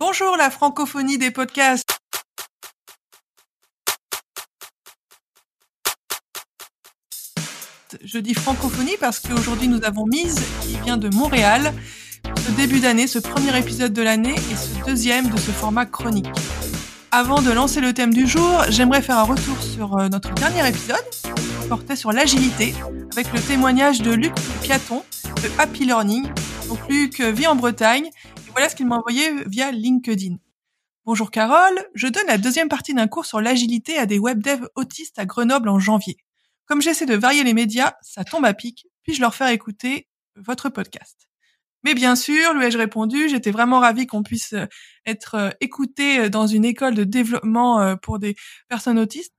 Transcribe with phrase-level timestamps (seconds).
[0.00, 1.98] Bonjour la francophonie des podcasts.
[8.02, 11.74] Je dis francophonie parce qu'aujourd'hui nous avons Mise qui vient de Montréal.
[12.46, 16.30] Ce début d'année, ce premier épisode de l'année et ce deuxième de ce format chronique.
[17.10, 20.66] Avant de lancer le thème du jour, j'aimerais faire un retour sur euh, notre dernier
[20.66, 22.74] épisode qui portait sur l'agilité
[23.12, 24.32] avec le témoignage de Luc
[24.62, 25.02] Piaton
[25.42, 26.26] de Happy Learning.
[26.68, 28.08] Donc Luc vit en Bretagne
[28.52, 30.36] voilà ce qu'il m'a envoyé via LinkedIn.
[31.04, 34.68] Bonjour Carole, je donne la deuxième partie d'un cours sur l'agilité à des web devs
[34.74, 36.18] autistes à Grenoble en janvier.
[36.66, 40.68] Comme j'essaie de varier les médias, ça tombe à pic, puis-je leur faire écouter votre
[40.68, 41.28] podcast?
[41.82, 44.66] Mais bien sûr, lui ai-je répondu, j'étais vraiment ravie qu'on puisse euh,
[45.06, 48.36] être euh, écouté euh, dans une école de développement pour des
[48.68, 49.34] personnes autistes.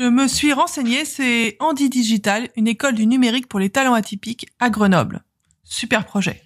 [0.00, 4.46] Je me suis renseignée, c'est Andy Digital, une école du numérique pour les talents atypiques
[4.58, 5.24] à Grenoble.
[5.64, 6.42] Super projet.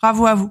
[0.00, 0.50] Bravo à vous.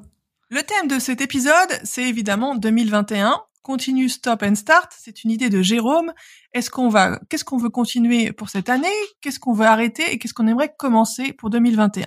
[0.50, 3.44] Le thème de cet épisode, c'est évidemment 2021.
[3.64, 4.94] Continue, stop and start.
[4.98, 6.14] C'est une idée de Jérôme.
[6.54, 8.88] Est-ce qu'on va, qu'est-ce qu'on veut continuer pour cette année?
[9.20, 12.06] Qu'est-ce qu'on veut arrêter et qu'est-ce qu'on aimerait commencer pour 2021?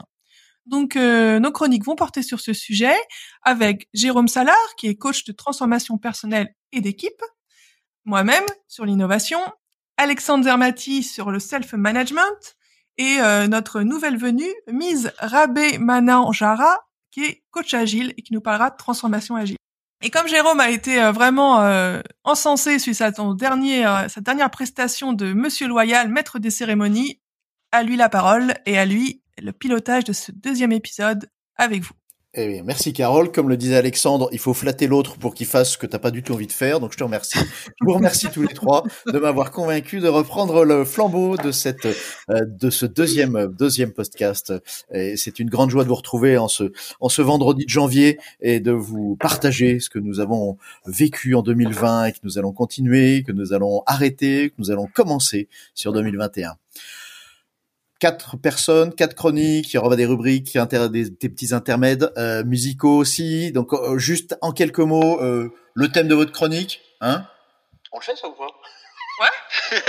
[0.64, 2.96] Donc, euh, nos chroniques vont porter sur ce sujet
[3.42, 7.22] avec Jérôme Salard, qui est coach de transformation personnelle et d'équipe,
[8.06, 9.40] moi-même sur l'innovation,
[9.98, 12.56] Alexandre Zermati sur le self-management
[12.96, 16.78] et euh, notre nouvelle venue, Mise Rabé Mananjara,
[17.10, 19.56] qui est coach agile et qui nous parlera de transformation agile.
[20.02, 21.60] Et comme Jérôme a été euh, vraiment
[22.24, 27.20] encensé suite à son dernier, sa dernière prestation de Monsieur Loyal, maître des cérémonies,
[27.72, 31.99] à lui la parole et à lui le pilotage de ce deuxième épisode avec vous.
[32.34, 33.32] Eh merci Carole.
[33.32, 36.12] Comme le disait Alexandre, il faut flatter l'autre pour qu'il fasse ce que t'as pas
[36.12, 36.78] du tout envie de faire.
[36.78, 37.40] Donc je te remercie.
[37.40, 41.86] Je vous remercie tous les trois de m'avoir convaincu de reprendre le flambeau de cette
[41.86, 44.54] euh, de ce deuxième deuxième podcast.
[44.94, 46.70] Et c'est une grande joie de vous retrouver en ce
[47.00, 51.42] en ce vendredi de janvier et de vous partager ce que nous avons vécu en
[51.42, 55.92] 2020 et que nous allons continuer, que nous allons arrêter, que nous allons commencer sur
[55.92, 56.54] 2021
[58.00, 60.58] quatre personnes, quatre chroniques, il y aura des rubriques,
[60.90, 63.52] des, petits intermèdes euh, musicaux aussi.
[63.52, 67.26] Donc euh, juste en quelques mots, euh, le thème de votre chronique, hein?
[67.92, 68.46] On le fait ça ou pas?
[69.20, 69.78] Ouais.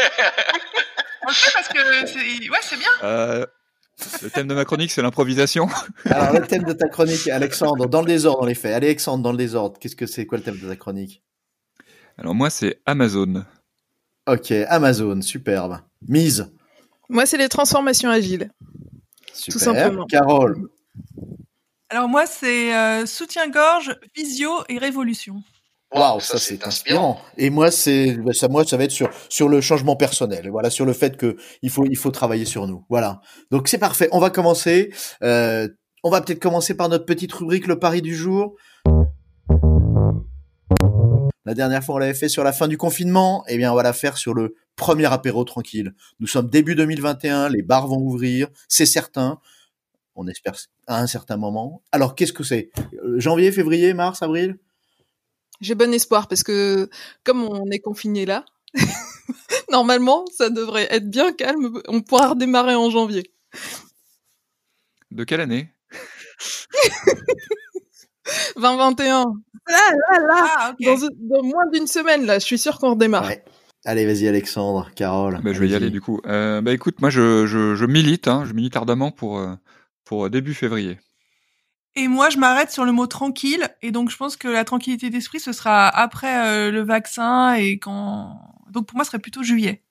[1.23, 3.45] On le fait parce que c'est ouais c'est bien.
[4.23, 5.69] le thème de ma chronique, c'est l'improvisation.
[6.05, 8.73] Alors le thème de ta chronique, Alexandre, dans le désordre, dans les faits.
[8.73, 9.77] Alexandre, dans le désordre.
[9.79, 11.23] Qu'est-ce que c'est quoi le thème de ta chronique?
[12.17, 13.45] Alors moi, c'est Amazon.
[14.27, 15.79] Ok, Amazon, superbe.
[16.07, 16.51] Mise.
[17.11, 18.49] Moi, c'est les transformations agiles.
[19.33, 19.53] Super.
[19.53, 20.05] Tout simplement.
[20.05, 20.69] Carole.
[21.89, 25.43] Alors moi, c'est euh, soutien-gorge, visio et révolution.
[25.93, 27.19] Waouh, ça, c'est inspirant.
[27.37, 30.49] Et moi, c'est ça, moi, ça va être sur sur le changement personnel.
[30.49, 32.85] Voilà, sur le fait que il faut il faut travailler sur nous.
[32.89, 33.19] Voilà.
[33.51, 34.07] Donc c'est parfait.
[34.13, 34.93] On va commencer.
[35.21, 35.67] Euh,
[36.03, 38.55] on va peut-être commencer par notre petite rubrique le pari du jour.
[41.45, 43.43] La dernière fois, on l'avait fait sur la fin du confinement.
[43.47, 45.93] Eh bien, on va la faire sur le premier apéro tranquille.
[46.19, 49.39] Nous sommes début 2021, les bars vont ouvrir, c'est certain.
[50.15, 50.55] On espère
[50.87, 51.81] à un certain moment.
[51.91, 52.69] Alors, qu'est-ce que c'est?
[53.03, 54.57] Euh, Janvier, février, mars, avril?
[55.61, 56.89] J'ai bon espoir parce que
[57.23, 58.45] comme on est confiné là,
[59.71, 61.81] normalement, ça devrait être bien calme.
[61.87, 63.31] On pourra redémarrer en janvier.
[65.11, 65.73] De quelle année?
[68.55, 69.25] 2021.
[69.67, 70.47] Là, là, là.
[70.57, 73.29] Ah, dans, moins d'une semaine, là, je suis sûr qu'on redémarre.
[73.85, 75.39] Allez, vas-y Alexandre, Carole.
[75.43, 76.19] Bah, je vais y aller du coup.
[76.27, 79.55] Euh, bah écoute, moi je, je, je milite, hein, je milite ardemment pour, euh,
[80.03, 80.99] pour début février.
[81.95, 83.67] Et moi, je m'arrête sur le mot tranquille.
[83.81, 87.79] Et donc, je pense que la tranquillité d'esprit, ce sera après euh, le vaccin et
[87.79, 88.39] quand.
[88.69, 89.83] Donc, pour moi, ce serait plutôt juillet.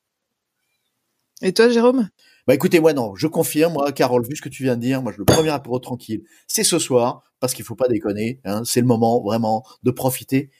[1.42, 2.08] Et toi, Jérôme?
[2.46, 5.02] Bah écoutez, moi non, je confirme, moi, Carole, vu ce que tu viens de dire,
[5.02, 8.40] moi, je, le premier apéro tranquille, c'est ce soir, parce qu'il faut pas déconner.
[8.44, 10.50] Hein, c'est le moment vraiment de profiter.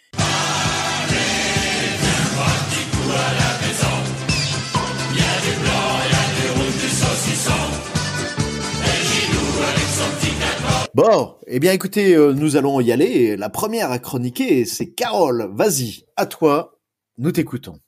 [10.93, 13.37] Bon, eh bien écoutez, euh, nous allons y aller.
[13.37, 15.49] La première à chroniquer, c'est Carole.
[15.55, 16.81] Vas-y, à toi,
[17.17, 17.79] nous t'écoutons.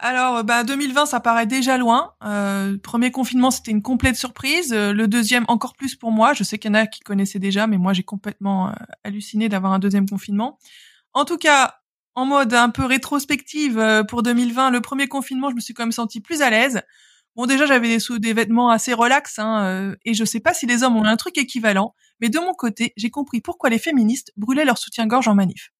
[0.00, 2.14] Alors, bah, 2020, ça paraît déjà loin.
[2.24, 4.72] Euh, premier confinement, c'était une complète surprise.
[4.72, 6.34] Euh, le deuxième, encore plus pour moi.
[6.34, 8.72] Je sais qu'il y en a qui connaissaient déjà, mais moi, j'ai complètement
[9.02, 10.58] halluciné d'avoir un deuxième confinement.
[11.14, 11.80] En tout cas,
[12.14, 15.92] en mode un peu rétrospective pour 2020, le premier confinement, je me suis quand même
[15.92, 16.82] senti plus à l'aise.
[17.38, 20.66] Bon, déjà, j'avais des, des vêtements assez relax, hein, euh, et je sais pas si
[20.66, 24.32] les hommes ont un truc équivalent, mais de mon côté, j'ai compris pourquoi les féministes
[24.36, 25.70] brûlaient leur soutien-gorge en manif.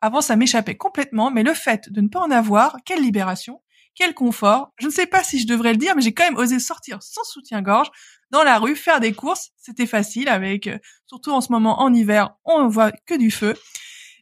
[0.00, 3.60] Avant, ça m'échappait complètement, mais le fait de ne pas en avoir, quelle libération
[3.96, 4.72] quel confort.
[4.78, 7.02] Je ne sais pas si je devrais le dire, mais j'ai quand même osé sortir
[7.02, 7.90] sans soutien-gorge
[8.30, 9.50] dans la rue, faire des courses.
[9.56, 13.54] C'était facile avec, euh, surtout en ce moment en hiver, on voit que du feu.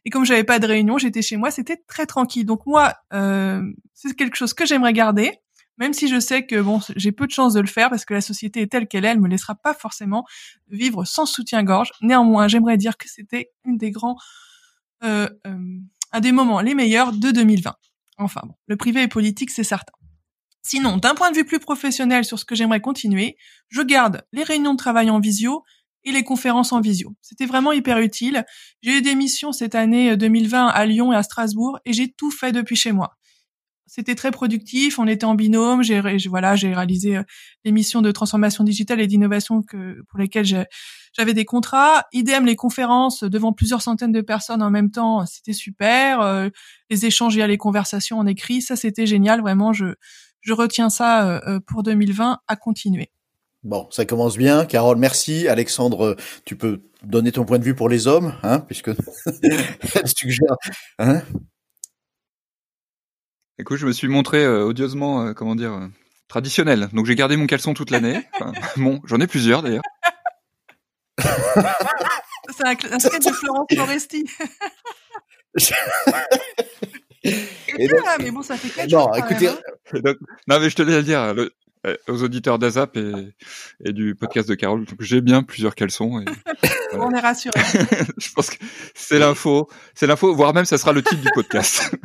[0.05, 2.45] Et comme j'avais pas de réunion, j'étais chez moi, c'était très tranquille.
[2.45, 3.61] Donc moi, euh,
[3.93, 5.31] c'est quelque chose que j'aimerais garder,
[5.77, 8.13] même si je sais que bon, j'ai peu de chances de le faire parce que
[8.13, 10.25] la société est telle qu'elle est, elle me laissera pas forcément
[10.69, 11.91] vivre sans soutien-gorge.
[12.01, 14.15] Néanmoins, j'aimerais dire que c'était une des grands,
[15.03, 15.79] euh, euh,
[16.11, 17.75] un des moments les meilleurs de 2020.
[18.17, 19.93] Enfin bon, le privé et politique, c'est certain.
[20.61, 23.37] Sinon, d'un point de vue plus professionnel sur ce que j'aimerais continuer,
[23.69, 25.63] je garde les réunions de travail en visio
[26.03, 27.13] et les conférences en visio.
[27.21, 28.45] C'était vraiment hyper utile.
[28.81, 32.31] J'ai eu des missions cette année 2020 à Lyon et à Strasbourg et j'ai tout
[32.31, 33.15] fait depuis chez moi.
[33.95, 37.23] C'était très productif, on était en binôme, j'ai voilà, j'ai réalisé euh,
[37.63, 40.67] les missions de transformation digitale et d'innovation que pour lesquelles
[41.13, 42.03] j'avais des contrats.
[42.11, 46.19] Idem les conférences devant plusieurs centaines de personnes en même temps, c'était super.
[46.19, 46.49] Euh,
[46.89, 49.93] les échanges via les conversations en écrit, ça c'était génial, vraiment je
[50.41, 53.11] je retiens ça euh, pour 2020 à continuer.
[53.63, 54.65] Bon, ça commence bien.
[54.65, 55.47] Carole, merci.
[55.47, 58.91] Alexandre, tu peux donner ton point de vue pour les hommes, hein, puisque
[60.15, 60.57] tu suggères.
[60.99, 61.21] Hein
[63.57, 65.87] Écoute, je me suis montré euh, odieusement, euh, comment dire, euh,
[66.27, 66.89] traditionnel.
[66.91, 68.21] Donc j'ai gardé mon caleçon toute l'année.
[68.33, 69.83] Enfin, bon, j'en ai plusieurs d'ailleurs.
[71.17, 74.25] C'est un, un sketch de Florence Foresti.
[77.23, 79.55] Et là, mais bon, ça fait quatre non, écoutez, même,
[79.93, 79.99] hein.
[80.03, 80.17] donc,
[80.47, 81.51] non, mais je te laisse le dire le,
[82.07, 83.33] aux auditeurs d'Azap et,
[83.83, 84.85] et, du podcast de Carole.
[84.99, 86.19] J'ai bien plusieurs caleçons.
[86.19, 86.25] Et,
[86.91, 87.05] voilà.
[87.05, 87.59] On est rassurés.
[88.17, 88.57] je pense que
[88.93, 91.95] c'est l'info, c'est l'info, voire même ça sera le titre du podcast.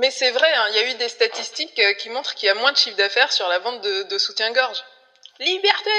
[0.00, 2.50] Mais c'est vrai, hein, il y a eu des statistiques euh, qui montrent qu'il y
[2.50, 4.82] a moins de chiffre d'affaires sur la vente de, de soutien-gorge.
[5.40, 5.90] Liberté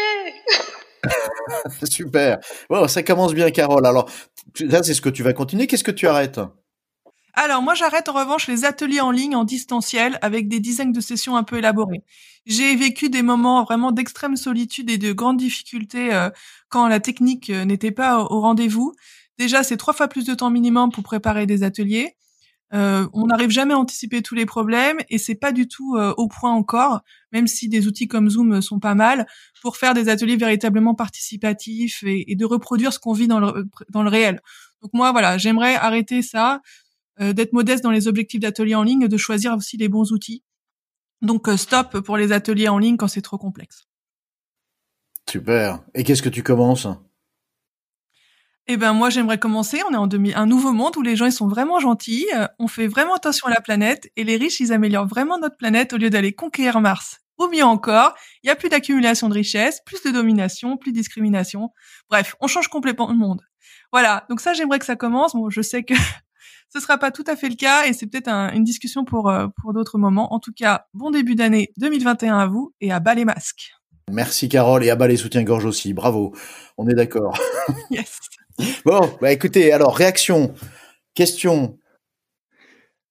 [1.90, 2.40] Super.
[2.70, 3.86] Bon, ça commence bien, Carole.
[3.86, 4.10] Alors,
[4.62, 5.68] là, c'est ce que tu vas continuer.
[5.68, 6.40] Qu'est-ce que tu arrêtes?
[7.36, 11.02] Alors moi j'arrête en revanche les ateliers en ligne en distanciel avec des dizaines de
[11.02, 12.04] sessions un peu élaborées.
[12.46, 16.30] J'ai vécu des moments vraiment d'extrême solitude et de grandes difficultés euh,
[16.70, 18.94] quand la technique euh, n'était pas au rendez-vous.
[19.40, 22.16] Déjà c'est trois fois plus de temps minimum pour préparer des ateliers.
[22.74, 26.14] Euh, on n'arrive jamais à anticiper tous les problèmes et c'est pas du tout euh,
[26.18, 29.28] au point encore, même si des outils comme Zoom sont pas mal
[29.62, 34.42] pour faire des ateliers véritablement participatifs et, de reproduire ce qu'on vit dans le, réel.
[34.82, 36.62] Donc moi voilà, j'aimerais arrêter ça,
[37.22, 40.44] euh, d'être modeste dans les objectifs d'ateliers en ligne, de choisir aussi les bons outils.
[41.22, 43.86] Donc stop pour les ateliers en ligne quand c'est trop complexe.
[45.30, 45.80] Super.
[45.94, 46.88] Et qu'est-ce que tu commences?
[48.68, 49.82] Eh ben moi j'aimerais commencer.
[49.90, 52.48] On est en demi un nouveau monde où les gens ils sont vraiment gentils, euh,
[52.60, 55.94] on fait vraiment attention à la planète et les riches ils améliorent vraiment notre planète
[55.94, 57.20] au lieu d'aller conquérir Mars.
[57.40, 58.14] Ou mieux encore,
[58.44, 61.72] il y a plus d'accumulation de richesses, plus de domination, plus de discrimination.
[62.10, 63.42] Bref, on change complètement le monde.
[63.92, 64.26] Voilà.
[64.30, 65.34] Donc ça j'aimerais que ça commence.
[65.34, 65.96] Bon, je sais que
[66.74, 69.30] ce sera pas tout à fait le cas et c'est peut-être un, une discussion pour
[69.30, 70.34] euh, pour d'autres moments.
[70.34, 73.72] En tout cas, bon début d'année 2021 à vous et à bas les masques.
[74.12, 75.94] Merci Carole et à bas les soutiens-gorge aussi.
[75.94, 76.34] Bravo.
[76.78, 77.38] On est d'accord.
[77.90, 78.20] yes.
[78.86, 80.54] Bon, bah écoutez, alors réaction,
[81.16, 81.78] question.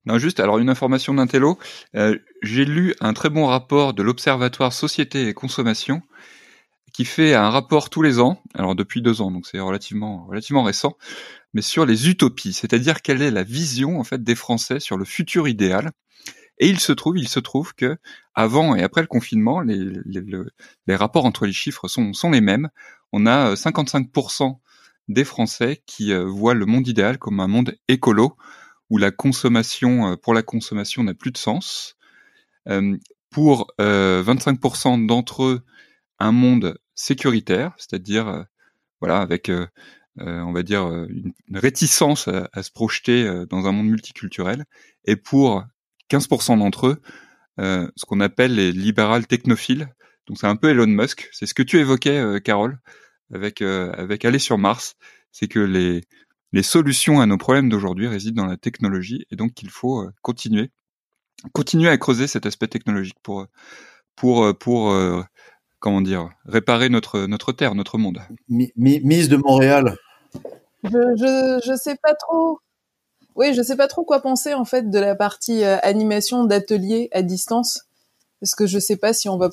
[0.04, 1.58] Non, juste, alors une information d'un télo.
[1.94, 6.02] Euh, J'ai lu un très bon rapport de l'Observatoire Société et Consommation
[6.92, 10.62] qui fait un rapport tous les ans, alors depuis deux ans, donc c'est relativement relativement
[10.62, 10.98] récent,
[11.54, 15.06] mais sur les utopies, c'est-à-dire quelle est la vision en fait des Français sur le
[15.06, 15.92] futur idéal.
[16.58, 17.96] Et il se trouve, il se trouve que
[18.34, 22.68] avant et après le confinement, les, rapports entre les chiffres sont, sont les mêmes.
[23.12, 24.58] On a 55%
[25.12, 28.36] des Français qui euh, voient le monde idéal comme un monde écolo
[28.90, 31.96] où la consommation euh, pour la consommation n'a plus de sens.
[32.68, 32.96] Euh,
[33.30, 35.62] pour 25% d'entre eux,
[36.18, 38.44] un monde sécuritaire, c'est-à-dire
[39.00, 39.50] voilà avec
[40.18, 44.66] on va dire une, réticence à, se projeter dans un monde multiculturel,
[45.06, 45.64] et pour
[46.10, 47.02] 15% d'entre eux,
[47.56, 49.88] ce qu'on appelle les libérales technophiles.
[50.26, 51.30] Donc c'est un peu Elon Musk.
[51.32, 52.80] C'est ce que tu évoquais, Carole,
[53.32, 54.96] avec euh, avec aller sur Mars,
[55.30, 56.02] c'est que les
[56.52, 60.12] les solutions à nos problèmes d'aujourd'hui résident dans la technologie et donc il faut euh,
[60.22, 60.70] continuer
[61.52, 63.46] continuer à creuser cet aspect technologique pour
[64.16, 64.94] pour euh, pour
[65.78, 68.20] comment dire réparer notre notre terre, notre monde.
[68.48, 69.96] mise de Montréal.
[70.84, 72.58] Je, je je sais pas trop.
[73.34, 77.22] Oui, je sais pas trop quoi penser en fait de la partie animation d'atelier à
[77.22, 77.86] distance
[78.42, 79.50] parce que je sais pas si on va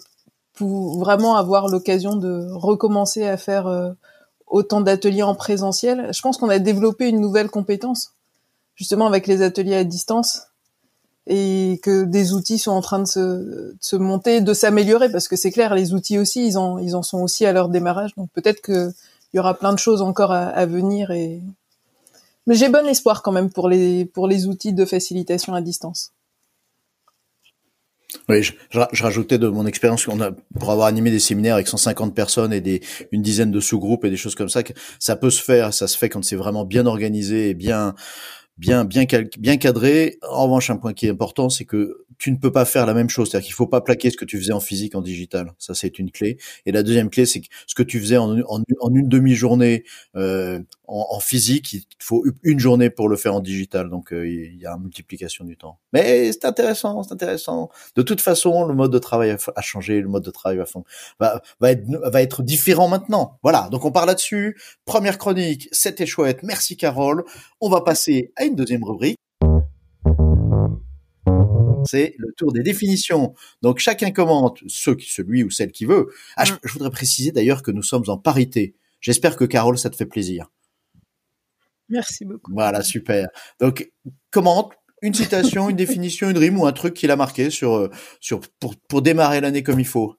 [0.68, 3.92] vraiment avoir l'occasion de recommencer à faire euh,
[4.48, 6.10] autant d'ateliers en présentiel.
[6.12, 8.14] Je pense qu'on a développé une nouvelle compétence,
[8.76, 10.44] justement avec les ateliers à distance,
[11.28, 15.36] et que des outils sont en train de se, se monter, de s'améliorer, parce que
[15.36, 18.16] c'est clair, les outils aussi, ils en, ils en sont aussi à leur démarrage.
[18.16, 18.94] Donc peut-être qu'il
[19.34, 21.12] y aura plein de choses encore à, à venir.
[21.12, 21.42] Et...
[22.48, 26.14] Mais j'ai bon espoir quand même pour les, pour les outils de facilitation à distance.
[28.28, 31.68] Oui, je, je, rajoutais de mon expérience qu'on a pour avoir animé des séminaires avec
[31.68, 35.16] 150 personnes et des une dizaine de sous-groupes et des choses comme ça que ça
[35.16, 37.94] peut se faire, ça se fait quand c'est vraiment bien organisé et bien
[38.60, 39.06] bien bien
[39.40, 40.20] bien cadré.
[40.30, 42.94] En revanche, un point qui est important, c'est que tu ne peux pas faire la
[42.94, 43.30] même chose.
[43.30, 45.54] C'est-à-dire qu'il faut pas plaquer ce que tu faisais en physique en digital.
[45.58, 46.38] Ça, c'est une clé.
[46.66, 49.86] Et la deuxième clé, c'est que ce que tu faisais en, une demi-journée
[50.18, 53.90] euh, en, physique, il faut une journée pour le faire en digital.
[53.90, 55.80] Donc, euh, il y a une multiplication du temps.
[55.94, 57.70] Mais c'est intéressant, c'est intéressant.
[57.96, 60.02] De toute façon, le mode de travail a, changé.
[60.02, 60.62] Le mode de travail
[61.20, 63.40] va, va, être, va être différent maintenant.
[63.44, 63.70] Voilà.
[63.72, 64.60] Donc, on part là-dessus.
[64.84, 66.44] Première chronique, c'était chouette.
[66.44, 67.24] Merci, Carole.
[67.62, 69.18] On va passer à une deuxième rubrique
[71.90, 73.34] c'est le tour des définitions.
[73.62, 76.08] Donc chacun commente ce, celui ou celle qui veut.
[76.36, 78.76] Ah, je, voudrais préciser d'ailleurs que nous sommes en parité.
[79.02, 80.52] J'espère que Carole, ça te fait plaisir.
[81.90, 82.52] Merci beaucoup.
[82.54, 83.28] Voilà, super.
[83.60, 83.92] Donc
[84.32, 87.90] commente une citation, une définition, une rime ou un truc qu'il a marqué sur euh,
[88.20, 90.16] sur pour pour démarrer l'année comme il faut.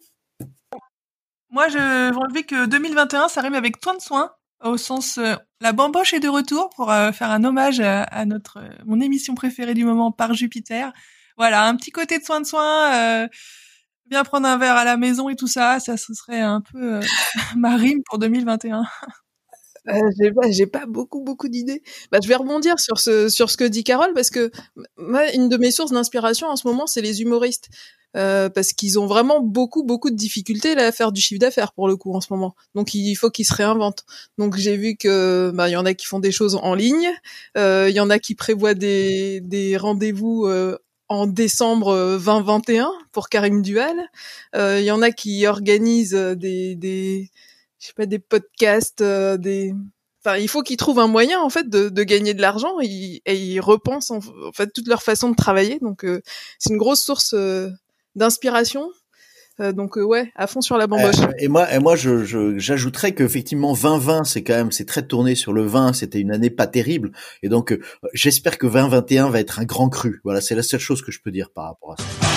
[1.52, 4.32] Moi, je vais enlever que 2021, ça rime avec soin de soin
[4.62, 8.60] au sens euh, la bamboche est de retour pour euh, faire un hommage à, notre
[8.86, 10.92] mon émission préférée du moment par Jupiter.
[11.36, 13.28] Voilà, un petit côté de soin de soin, euh,
[14.06, 17.00] bien prendre un verre à la maison et tout ça, ça ce serait un peu
[17.56, 18.84] ma rime pour 2021.
[19.88, 21.82] Euh, j'ai pas, j'ai pas beaucoup beaucoup d'idées.
[22.12, 24.50] Bah, je vais rebondir sur ce sur ce que dit Carole parce que
[24.98, 27.68] moi, une de mes sources d'inspiration en ce moment, c'est les humoristes.
[28.16, 31.72] Euh, parce qu'ils ont vraiment beaucoup beaucoup de difficultés là, à faire du chiffre d'affaires
[31.72, 32.56] pour le coup en ce moment.
[32.74, 34.04] Donc il faut qu'ils se réinventent.
[34.36, 37.08] Donc j'ai vu que bah il y en a qui font des choses en ligne,
[37.56, 40.76] euh, il y en a qui prévoient des des rendez-vous euh,
[41.08, 43.96] en décembre 2021 pour Karim Dual.
[44.56, 47.30] Il y en a qui organisent des des
[47.80, 49.74] je sais pas des podcasts, des
[50.22, 53.22] Enfin, il faut qu'ils trouvent un moyen en fait de, de gagner de l'argent et,
[53.24, 54.20] et, ils repensent en,
[54.52, 55.78] fait toute leur façon de travailler.
[55.80, 56.04] Donc
[56.58, 57.34] c'est une grosse source
[58.14, 58.90] d'inspiration.
[59.60, 61.20] Euh, donc euh, ouais, à fond sur la bamboche.
[61.20, 62.24] Euh, et moi, et moi, je,
[62.58, 65.92] j'ajouterais qu'effectivement 2020, c'est quand même, c'est très tourné sur le vin.
[65.92, 67.78] C'était une année pas terrible, et donc
[68.14, 70.20] j'espère que 2021 va être un grand cru.
[70.24, 72.29] Voilà, c'est la seule chose que je peux dire par rapport à ça.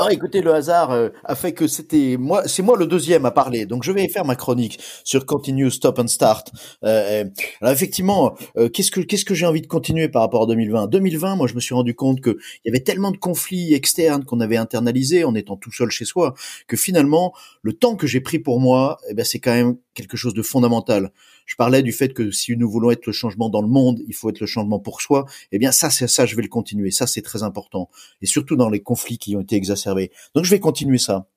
[0.00, 3.32] Alors écoutez, le hasard euh, a fait que c'était moi, c'est moi le deuxième à
[3.32, 6.52] parler, donc je vais faire ma chronique sur Continue, Stop and Start.
[6.84, 7.24] Euh
[7.60, 10.86] alors effectivement, euh, qu'est-ce que qu'est-ce que j'ai envie de continuer par rapport à 2020
[10.86, 14.24] 2020, moi je me suis rendu compte que il y avait tellement de conflits externes
[14.24, 16.34] qu'on avait internalisés en étant tout seul chez soi,
[16.68, 20.16] que finalement le temps que j'ai pris pour moi, eh ben c'est quand même quelque
[20.16, 21.12] chose de fondamental.
[21.44, 24.14] Je parlais du fait que si nous voulons être le changement dans le monde, il
[24.14, 25.26] faut être le changement pour soi.
[25.50, 26.90] Eh bien, ça, c'est ça, je vais le continuer.
[26.90, 27.90] Ça, c'est très important.
[28.22, 30.10] Et surtout dans les conflits qui ont été exacerbés.
[30.34, 31.28] Donc, je vais continuer ça.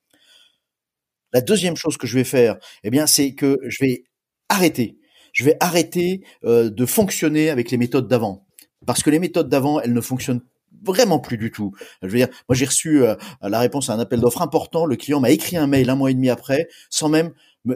[1.34, 4.04] La deuxième chose que je vais faire, eh bien, c'est que je vais
[4.50, 4.98] arrêter.
[5.34, 8.46] Je vais arrêter euh, de fonctionner avec les méthodes d'avant.
[8.86, 10.42] Parce que les méthodes d'avant, elles ne fonctionnent
[10.84, 11.74] vraiment plus du tout.
[12.02, 14.86] Je veux dire, moi j'ai reçu euh, la réponse à un appel d'offres important.
[14.86, 17.32] Le client m'a écrit un mail un mois et demi après, sans même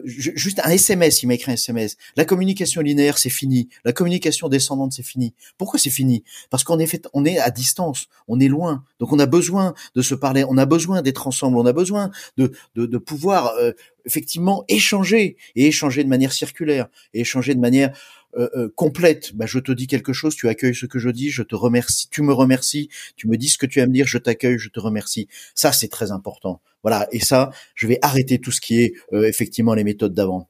[0.05, 1.97] juste un SMS, il m'a écrit un SMS.
[2.15, 3.69] La communication linéaire, c'est fini.
[3.83, 5.33] La communication descendante, c'est fini.
[5.57, 6.23] Pourquoi c'est fini?
[6.49, 10.01] Parce qu'on est on est à distance, on est loin, donc on a besoin de
[10.01, 13.71] se parler, on a besoin d'être ensemble, on a besoin de de, de pouvoir euh,
[14.05, 15.37] effectivement échanger.
[15.55, 16.87] Et échanger de manière circulaire.
[17.13, 17.95] Et échanger de manière
[18.37, 19.33] euh, euh, complète.
[19.35, 22.09] Bah, je te dis quelque chose, tu accueilles ce que je dis, je te remercie,
[22.09, 24.69] tu me remercies, tu me dis ce que tu as me dire, je t'accueille, je
[24.69, 25.27] te remercie.
[25.53, 26.61] Ça, c'est très important.
[26.83, 27.07] Voilà.
[27.11, 30.49] Et ça, je vais arrêter tout ce qui est euh, effectivement les méthodes d'avant.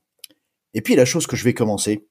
[0.74, 2.06] Et puis la chose que je vais commencer,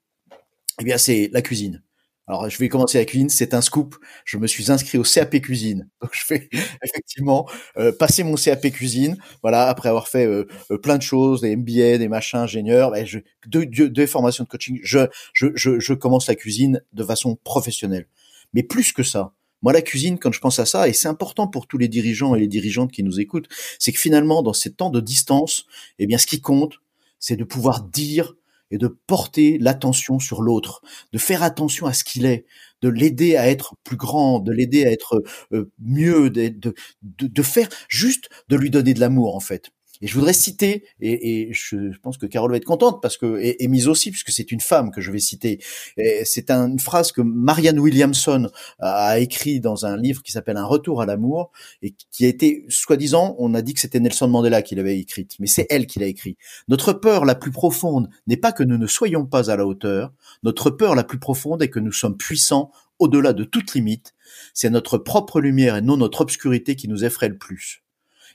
[0.81, 1.83] eh bien, c'est la cuisine.
[2.27, 3.97] Alors, je vais commencer la cuisine, c'est un scoop.
[4.25, 5.89] Je me suis inscrit au CAP cuisine.
[6.01, 6.49] Donc, je vais
[6.83, 9.19] effectivement euh, passer mon CAP cuisine.
[9.43, 13.05] Voilà, après avoir fait euh, euh, plein de choses, des MBA, des machins, ingénieurs, ben,
[13.05, 15.01] je, deux, deux, formations de coaching, je,
[15.35, 18.07] je, je, je commence la cuisine de façon professionnelle.
[18.55, 21.47] Mais plus que ça, moi, la cuisine, quand je pense à ça, et c'est important
[21.47, 24.73] pour tous les dirigeants et les dirigeantes qui nous écoutent, c'est que finalement, dans ces
[24.73, 25.67] temps de distance,
[25.99, 26.81] eh bien, ce qui compte,
[27.19, 28.35] c'est de pouvoir dire
[28.71, 32.47] et de porter l'attention sur l'autre, de faire attention à ce qu'il est,
[32.83, 38.29] de l'aider à être plus grand, de l'aider à être euh, mieux, de, faire juste
[38.49, 39.71] de lui donner de l'amour en fait.
[40.05, 43.67] Et je voudrais citer, et, je pense que Carole va être contente parce que et,
[43.69, 45.61] mise aussi puisque c'est une femme que je vais citer.
[46.25, 51.01] C'est une phrase que Marianne Williamson a écrit dans un livre qui s'appelle Un retour
[51.01, 54.75] à l'amour et qui a été soi-disant, on a dit que c'était Nelson Mandela qui
[54.75, 56.37] l'avait écrite, mais c'est elle qui l'a écrit.
[56.69, 60.13] Notre peur la plus profonde n'est pas que nous ne soyons pas à la hauteur.
[60.43, 64.13] Notre peur la plus profonde est que nous sommes puissants au-delà de toute limite.
[64.53, 67.84] C'est notre propre lumière et non notre obscurité qui nous effraie le plus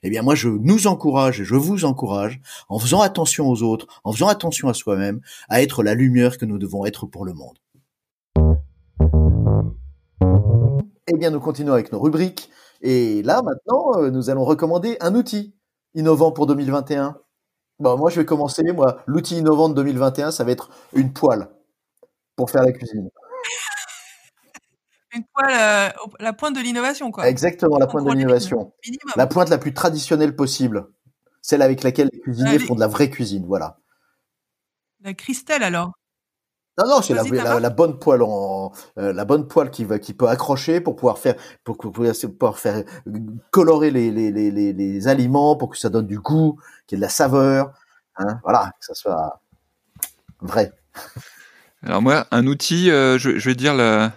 [0.03, 3.88] eh bien moi je nous encourage et je vous encourage, en faisant attention aux autres,
[4.03, 7.34] en faisant attention à soi-même, à être la lumière que nous devons être pour le
[7.34, 7.58] monde.
[11.12, 12.51] Eh bien, nous continuons avec nos rubriques.
[12.82, 15.56] Et là, maintenant, euh, nous allons recommander un outil
[15.96, 17.18] innovant pour 2021.
[17.79, 18.63] Bon, moi, je vais commencer.
[18.74, 21.48] Moi, l'outil innovant de 2021, ça va être une poêle
[22.36, 23.10] pour faire la cuisine.
[25.13, 25.89] Une poêle, euh,
[26.19, 27.27] la pointe de l'innovation, quoi.
[27.27, 28.73] Exactement, la pointe de l'innovation.
[29.15, 30.87] La pointe la plus traditionnelle possible.
[31.41, 33.79] Celle avec laquelle les cuisiniers font de la vraie cuisine, voilà.
[35.01, 35.93] La Christelle, alors?
[36.77, 40.13] Non, non, c'est la, la, bonne poêle en, euh, la bonne poêle qui va, qui
[40.13, 41.35] peut accrocher pour pouvoir faire,
[41.65, 42.83] pour, pouvoir faire
[43.51, 47.01] colorer les, les, les, les, aliments, pour que ça donne du goût, qu'il y ait
[47.01, 47.73] de la saveur,
[48.15, 49.41] hein, voilà, que ça soit
[50.39, 50.71] vrai.
[51.83, 54.13] Alors moi, un outil, euh, je, je, vais dire la,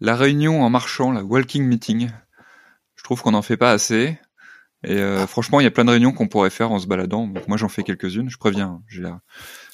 [0.00, 2.10] la réunion en marchant, la walking meeting.
[2.96, 4.18] Je trouve qu'on n'en fait pas assez.
[4.82, 7.26] Et euh, franchement, il y a plein de réunions qu'on pourrait faire en se baladant.
[7.26, 8.30] Donc moi, j'en fais quelques-unes.
[8.30, 8.82] Je préviens.
[8.88, 9.20] J'ai la,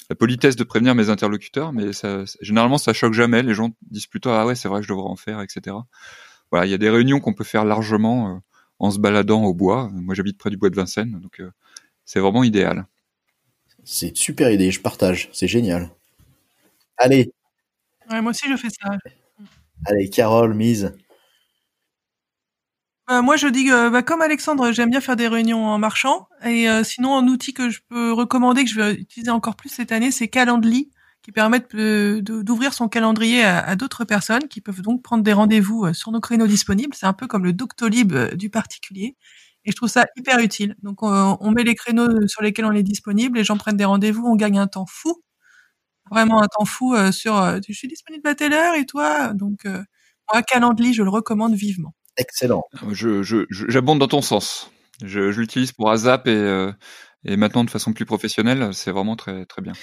[0.09, 3.43] la politesse de prévenir mes interlocuteurs, mais ça, généralement ça choque jamais.
[3.43, 5.75] Les gens disent plutôt ah ouais c'est vrai je devrais en faire, etc.
[6.51, 8.39] Voilà, il y a des réunions qu'on peut faire largement euh,
[8.79, 9.89] en se baladant au bois.
[9.93, 11.51] Moi j'habite près du bois de Vincennes, donc euh,
[12.05, 12.85] c'est vraiment idéal.
[13.83, 15.89] C'est une super idée, je partage, c'est génial.
[16.97, 17.31] Allez.
[18.09, 18.97] Ouais, moi aussi je fais ça.
[19.85, 20.93] Allez, Carole, mise.
[23.09, 26.27] Euh, moi, je dis que, bah, comme Alexandre, j'aime bien faire des réunions en marchant.
[26.43, 29.69] Et euh, sinon, un outil que je peux recommander, que je vais utiliser encore plus
[29.69, 30.91] cette année, c'est Calendly,
[31.21, 31.61] qui permet
[32.21, 36.19] d'ouvrir son calendrier à, d'autres personnes, qui peuvent donc prendre des rendez-vous euh, sur nos
[36.19, 36.93] créneaux disponibles.
[36.95, 39.15] C'est un peu comme le Doctolib du particulier.
[39.63, 40.75] Et je trouve ça hyper utile.
[40.83, 44.25] Donc, on, met les créneaux sur lesquels on est disponible, les gens prennent des rendez-vous,
[44.25, 45.21] on gagne un temps fou.
[46.11, 47.35] Vraiment un temps fou sur
[47.67, 49.33] je suis disponible à telle heure et toi?
[49.33, 51.93] Donc, moi, Calendly, je le recommande vivement.
[52.17, 52.63] Excellent.
[52.91, 54.71] Je, je, j'abonde dans ton sens.
[55.03, 56.71] Je, je l'utilise pour ASAP et, euh,
[57.23, 58.73] et maintenant de façon plus professionnelle.
[58.73, 59.73] C'est vraiment très, très bien.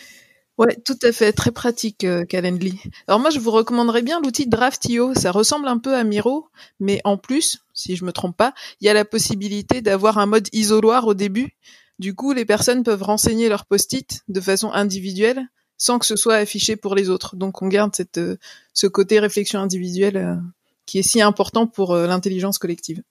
[0.58, 2.80] Ouais, tout à fait, très pratique euh, Calendly.
[3.06, 5.14] Alors moi, je vous recommanderais bien l'outil Draftio.
[5.14, 6.48] Ça ressemble un peu à Miro,
[6.80, 10.26] mais en plus, si je me trompe pas, il y a la possibilité d'avoir un
[10.26, 11.56] mode isoloir au début.
[11.98, 16.36] Du coup, les personnes peuvent renseigner leur post-it de façon individuelle, sans que ce soit
[16.36, 17.36] affiché pour les autres.
[17.36, 18.36] Donc, on garde cette, euh,
[18.72, 20.36] ce côté réflexion individuelle euh,
[20.86, 23.02] qui est si important pour euh, l'intelligence collective.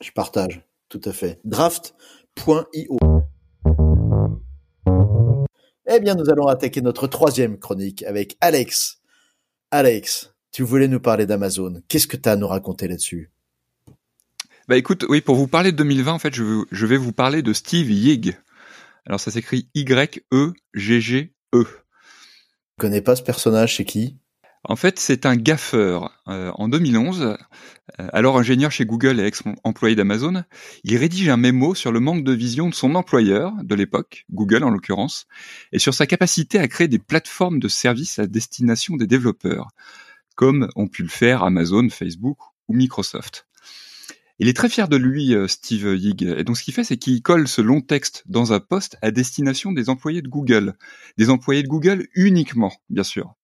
[0.00, 1.40] Je partage, tout à fait.
[1.44, 2.98] Draft.io.
[5.90, 9.00] Eh bien, nous allons attaquer notre troisième chronique avec Alex.
[9.70, 11.82] Alex, tu voulais nous parler d'Amazon.
[11.88, 13.30] Qu'est-ce que tu as à nous raconter là-dessus?
[14.68, 17.40] Bah écoute, oui, pour vous parler de 2020, en fait, je, je vais vous parler
[17.40, 18.36] de Steve Yig.
[19.06, 21.30] Alors ça s'écrit Y-E-G-G-E.
[21.54, 21.64] -E.
[21.64, 24.18] Je connais pas ce personnage, c'est qui?
[24.64, 26.12] En fait, c'est un gaffeur.
[26.28, 27.36] Euh, en 2011, euh,
[28.12, 30.44] alors ingénieur chez Google et ex-employé d'Amazon,
[30.84, 34.64] il rédige un mémo sur le manque de vision de son employeur de l'époque, Google
[34.64, 35.26] en l'occurrence,
[35.72, 39.68] et sur sa capacité à créer des plateformes de services à destination des développeurs,
[40.34, 43.47] comme ont pu le faire Amazon, Facebook ou Microsoft.
[44.38, 46.22] Il est très fier de lui, euh, Steve Yig.
[46.22, 49.10] Et donc, ce qu'il fait, c'est qu'il colle ce long texte dans un poste à
[49.10, 50.74] destination des employés de Google.
[51.16, 53.34] Des employés de Google uniquement, bien sûr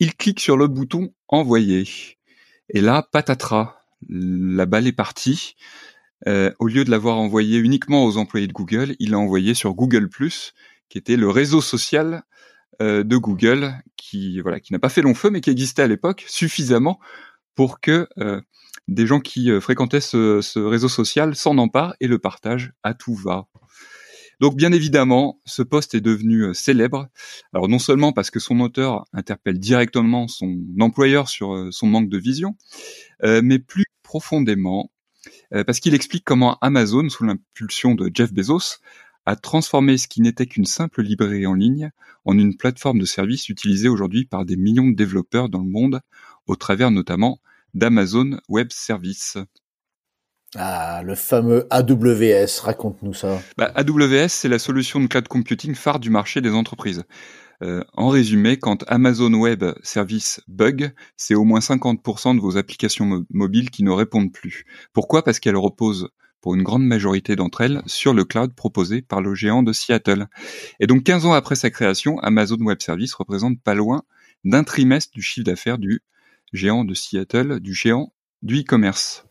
[0.00, 1.88] il clique sur le bouton envoyer.
[2.70, 3.76] Et là, patatras,
[4.08, 5.56] la balle est partie.
[6.26, 9.74] Euh, au lieu de l'avoir envoyé uniquement aux employés de Google, il l'a envoyé sur
[9.74, 10.06] Google⁇
[10.88, 12.22] qui était le réseau social
[12.80, 15.86] euh, de Google, qui voilà, qui n'a pas fait long feu, mais qui existait à
[15.86, 16.98] l'époque suffisamment
[17.58, 18.40] pour que euh,
[18.86, 23.48] des gens qui fréquentaient ce, réseau social s'en emparent et le partagent à tout va.
[24.38, 27.08] Donc bien évidemment, ce poste est devenu euh, célèbre.
[27.52, 32.08] Alors non seulement parce que son auteur interpelle directement son employeur sur euh, son manque
[32.08, 32.54] de vision,
[33.24, 34.92] euh, mais plus profondément
[35.66, 38.78] parce qu'il explique comment Amazon, sous l'impulsion de Jeff Bezos,
[39.26, 41.90] a transformé ce qui n'était qu'une simple librairie en ligne
[42.24, 46.00] en une plateforme de services utilisée aujourd'hui par des millions de développeurs dans le monde,
[46.46, 47.40] au travers notamment
[47.74, 49.38] d'Amazon Web Services.
[50.56, 53.42] Ah, le fameux AWS, raconte-nous ça.
[53.58, 57.04] Bah, AWS, c'est la solution de cloud computing phare du marché des entreprises.
[57.62, 63.26] Euh, en résumé, quand Amazon Web Service bug, c'est au moins 50% de vos applications
[63.30, 64.64] mobiles qui ne répondent plus.
[64.92, 65.22] Pourquoi?
[65.22, 66.08] Parce qu'elles reposent,
[66.40, 70.28] pour une grande majorité d'entre elles, sur le cloud proposé par le géant de Seattle.
[70.80, 74.02] Et donc 15 ans après sa création, Amazon Web Service représente pas loin
[74.44, 76.02] d'un trimestre du chiffre d'affaires du
[76.52, 79.24] géant de Seattle, du géant du e-commerce.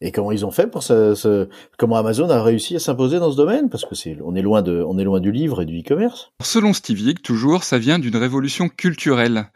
[0.00, 3.36] Et comment ils ont fait pour ce, comment Amazon a réussi à s'imposer dans ce
[3.36, 3.70] domaine?
[3.70, 6.32] Parce que c'est, on est loin de, on est loin du livre et du e-commerce.
[6.42, 9.52] Selon Steve toujours, ça vient d'une révolution culturelle.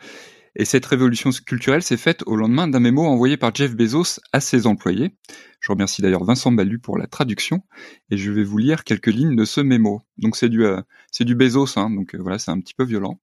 [0.54, 4.40] Et cette révolution culturelle s'est faite au lendemain d'un mémo envoyé par Jeff Bezos à
[4.40, 5.14] ses employés.
[5.60, 7.62] Je remercie d'ailleurs Vincent Balu pour la traduction
[8.10, 10.00] et je vais vous lire quelques lignes de ce mémo.
[10.16, 12.84] Donc c'est du, euh, c'est du Bezos, hein, donc euh, voilà, c'est un petit peu
[12.84, 13.20] violent.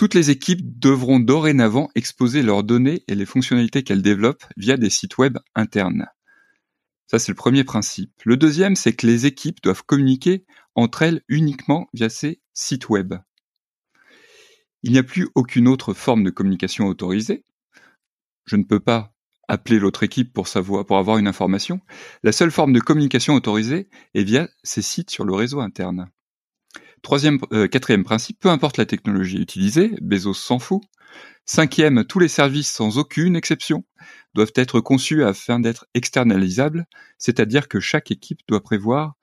[0.00, 4.88] Toutes les équipes devront dorénavant exposer leurs données et les fonctionnalités qu'elles développent via des
[4.88, 6.06] sites web internes.
[7.06, 8.10] Ça, c'est le premier principe.
[8.24, 13.12] Le deuxième, c'est que les équipes doivent communiquer entre elles uniquement via ces sites web.
[14.82, 17.44] Il n'y a plus aucune autre forme de communication autorisée.
[18.46, 19.12] Je ne peux pas
[19.48, 21.78] appeler l'autre équipe pour savoir, pour avoir une information.
[22.22, 26.10] La seule forme de communication autorisée est via ces sites sur le réseau interne.
[27.02, 30.82] Troisième, euh, quatrième principe, peu importe la technologie utilisée, Bezos s'en fout.
[31.46, 33.84] Cinquième, tous les services sans aucune exception
[34.34, 36.86] doivent être conçus afin d'être externalisables,
[37.18, 39.14] c'est-à-dire que chaque équipe doit prévoir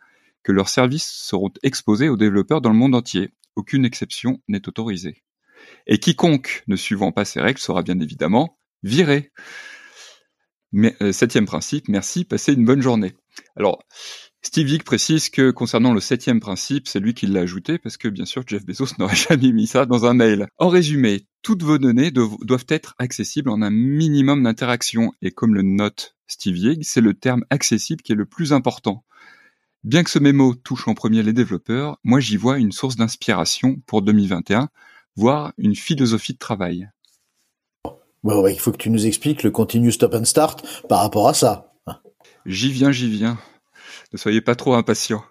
[0.43, 3.31] que leurs services seront exposés aux développeurs dans le monde entier.
[3.55, 5.23] Aucune exception n'est autorisée.
[5.85, 9.31] Et quiconque ne suivant pas ces règles sera bien évidemment viré.
[10.75, 13.13] Euh, septième principe, merci, passez une bonne journée.
[13.55, 13.83] Alors,
[14.41, 18.07] Steve Vick précise que concernant le septième principe, c'est lui qui l'a ajouté parce que
[18.07, 20.47] bien sûr Jeff Bezos n'aurait jamais mis ça dans un mail.
[20.57, 25.63] En résumé, toutes vos données doivent être accessibles en un minimum d'interaction et comme le
[25.63, 29.03] note Steve Yig, c'est le terme accessible qui est le plus important.
[29.83, 33.77] Bien que ce mémo touche en premier les développeurs, moi j'y vois une source d'inspiration
[33.85, 34.69] pour 2021,
[35.15, 36.89] voire une philosophie de travail.
[38.23, 41.33] Bon, il faut que tu nous expliques le continue stop and start par rapport à
[41.33, 41.73] ça.
[42.45, 43.37] J'y viens, j'y viens.
[44.13, 45.23] Ne soyez pas trop impatients.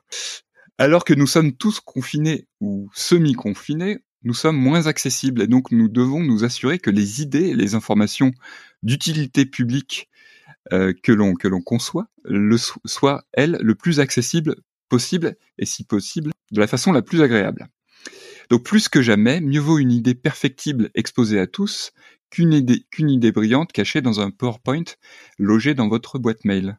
[0.79, 5.89] Alors que nous sommes tous confinés ou semi-confinés, nous sommes moins accessibles et donc nous
[5.89, 8.33] devons nous assurer que les idées et les informations
[8.83, 10.11] d'utilité publique
[10.73, 14.57] euh, que l'on conçoit le soient elles le plus accessible
[14.89, 17.69] possible et si possible de la façon la plus agréable.
[18.51, 21.93] Donc plus que jamais, mieux vaut une idée perfectible exposée à tous
[22.31, 24.85] qu'une idée, qu'une idée brillante cachée dans un PowerPoint
[25.39, 26.79] logé dans votre boîte mail.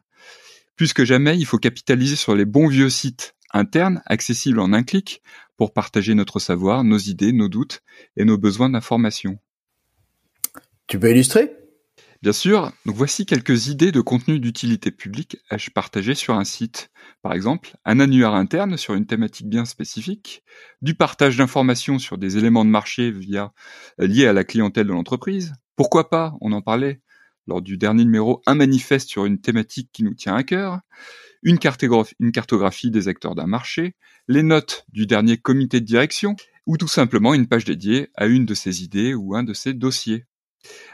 [0.78, 4.84] Plus que jamais, il faut capitaliser sur les bons vieux sites internes, accessibles en un
[4.84, 5.22] clic,
[5.56, 7.80] pour partager notre savoir, nos idées, nos doutes
[8.16, 9.40] et nos besoins d'information.
[10.86, 11.50] Tu peux illustrer?
[12.22, 16.90] Bien sûr, donc voici quelques idées de contenu d'utilité publique à partager sur un site.
[17.22, 20.44] Par exemple, un annuaire interne sur une thématique bien spécifique,
[20.80, 23.52] du partage d'informations sur des éléments de marché via,
[23.98, 25.54] liés à la clientèle de l'entreprise.
[25.74, 27.00] Pourquoi pas, on en parlait,
[27.48, 30.80] lors du dernier numéro, un manifeste sur une thématique qui nous tient à cœur,
[31.42, 33.96] une cartographie, des acteurs d'un marché,
[34.28, 38.44] les notes du dernier comité de direction, ou tout simplement une page dédiée à une
[38.44, 40.26] de ces idées ou un de ces dossiers.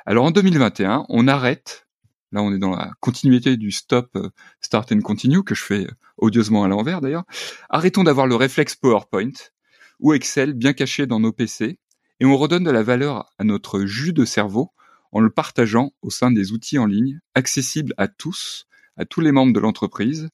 [0.07, 1.88] Alors en 2021, on arrête,
[2.31, 5.88] là on est dans la continuité du stop, euh, start and continue, que je fais
[6.19, 7.25] odieusement à l'envers d'ailleurs,
[7.69, 9.33] arrêtons d'avoir le réflexe PowerPoint
[9.99, 11.81] ou Excel bien caché dans nos PC,
[12.21, 14.71] et on redonne de la valeur à notre jus de cerveau
[15.14, 19.33] en le partageant au sein des outils en ligne, accessibles à tous, à tous les
[19.33, 20.29] membres de l'entreprise.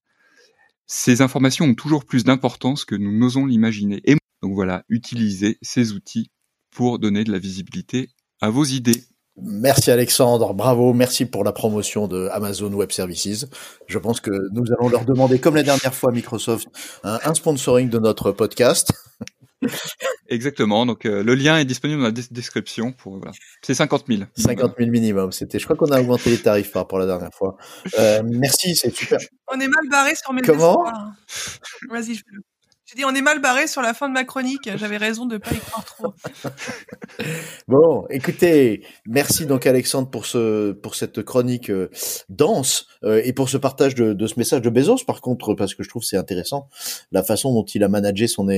[0.87, 4.01] Ces informations ont toujours plus d'importance que nous n'osons l'imaginer.
[4.05, 6.31] Et donc voilà, utilisez ces outils
[6.71, 8.09] pour donner de la visibilité
[8.41, 9.05] à vos idées.
[9.43, 13.47] Merci Alexandre, bravo, merci pour la promotion de Amazon Web Services.
[13.87, 16.69] Je pense que nous allons leur demander, comme la dernière fois Microsoft,
[17.05, 18.93] un, sponsoring de notre podcast.
[20.29, 20.87] Exactement.
[20.87, 23.33] Donc euh, le lien est disponible dans la description pour voilà.
[23.63, 24.23] C'est 50 000.
[24.37, 25.33] 50 000 minimum.
[25.33, 25.59] C'était.
[25.59, 27.57] Je crois qu'on a augmenté les tarifs par rapport à la dernière fois.
[27.99, 29.19] Euh, merci, c'est super.
[29.49, 30.43] On est mal barré sur mes.
[30.43, 30.85] Comment?
[31.91, 32.15] Vas-y.
[32.15, 32.23] Je...
[32.91, 34.69] J'ai dit on est mal barré sur la fin de ma chronique.
[34.75, 36.13] J'avais raison de pas y croire trop.
[37.69, 41.89] bon, écoutez, merci donc Alexandre pour ce pour cette chronique euh,
[42.31, 45.05] dense euh, et pour ce partage de, de, ce message de Bezos.
[45.07, 46.69] Par contre, parce que je trouve c'est intéressant
[47.13, 48.49] la façon dont il a managé son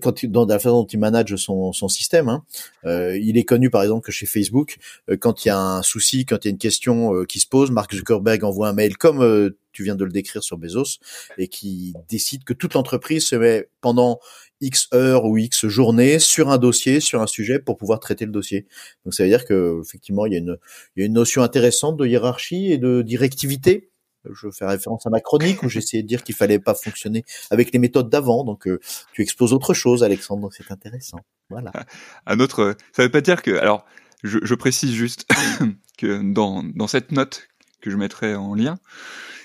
[0.00, 2.30] quand il, dans la façon dont il manage son son système.
[2.30, 2.44] Hein.
[2.86, 4.76] Euh, il est connu par exemple que chez Facebook,
[5.10, 7.46] euh, quand il y a un souci, quand il y a une question qui se
[7.46, 10.98] pose, Mark Zuckerberg envoie un mail comme tu viens de le décrire sur Bezos,
[11.36, 14.20] et qui décide que toute l'entreprise se met pendant
[14.60, 18.32] X heures ou X journées sur un dossier, sur un sujet pour pouvoir traiter le
[18.32, 18.66] dossier.
[19.04, 20.56] Donc ça veut dire que effectivement il y a une,
[20.96, 23.90] il y a une notion intéressante de hiérarchie et de directivité.
[24.32, 27.72] Je fais référence à ma chronique où j'essayais de dire qu'il fallait pas fonctionner avec
[27.72, 28.44] les méthodes d'avant.
[28.44, 28.80] Donc euh,
[29.12, 30.40] tu exposes autre chose, Alexandre.
[30.40, 31.18] Donc c'est intéressant.
[31.50, 31.70] Voilà.
[32.26, 33.84] Un autre, ça veut pas dire que alors
[34.22, 35.26] je, je précise juste
[35.98, 37.48] que dans dans cette note
[37.82, 38.78] que je mettrai en lien,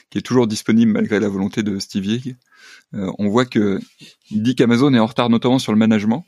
[0.10, 2.36] qui est toujours disponible malgré la volonté de Steve.
[2.94, 3.80] Euh, on voit que
[4.32, 6.26] il dit qu'Amazon est en retard notamment sur le management,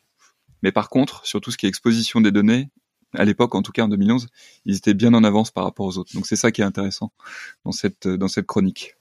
[0.64, 2.70] mais par contre, sur tout ce qui est exposition des données,
[3.14, 4.28] à l'époque, en tout cas en 2011,
[4.66, 6.14] ils étaient bien en avance par rapport aux autres.
[6.14, 7.12] Donc c'est ça qui est intéressant
[7.66, 8.96] dans cette chronique.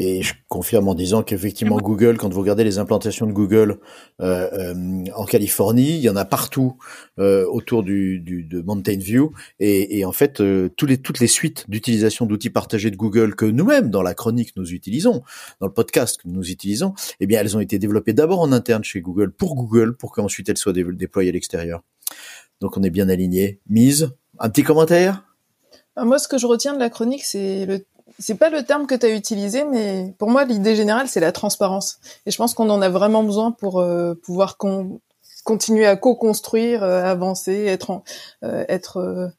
[0.00, 3.78] Et je confirme en disant qu'effectivement Google, quand vous regardez les implantations de Google
[4.20, 6.76] euh, euh, en Californie, il y en a partout
[7.20, 9.32] euh, autour du, du, de Mountain View.
[9.60, 13.36] Et, et en fait, euh, tous les, toutes les suites d'utilisation d'outils partagés de Google
[13.36, 15.22] que nous-mêmes, dans la chronique, nous utilisons,
[15.60, 18.82] dans le podcast que nous utilisons, eh bien, elles ont été développées d'abord en interne
[18.82, 21.82] chez Google pour Google, pour qu'ensuite elles soient déployées à l'extérieur.
[22.60, 23.60] Donc on est bien aligné.
[23.68, 25.24] Mise, un petit commentaire?
[25.94, 27.84] Bah, Moi, ce que je retiens de la chronique, c'est le
[28.18, 31.32] c'est pas le terme que tu as utilisé, mais pour moi, l'idée générale, c'est la
[31.32, 31.98] transparence.
[32.26, 34.58] Et je pense qu'on en a vraiment besoin pour euh, pouvoir
[35.44, 38.02] continuer à co-construire, euh, avancer, être,
[38.42, 39.32] euh, être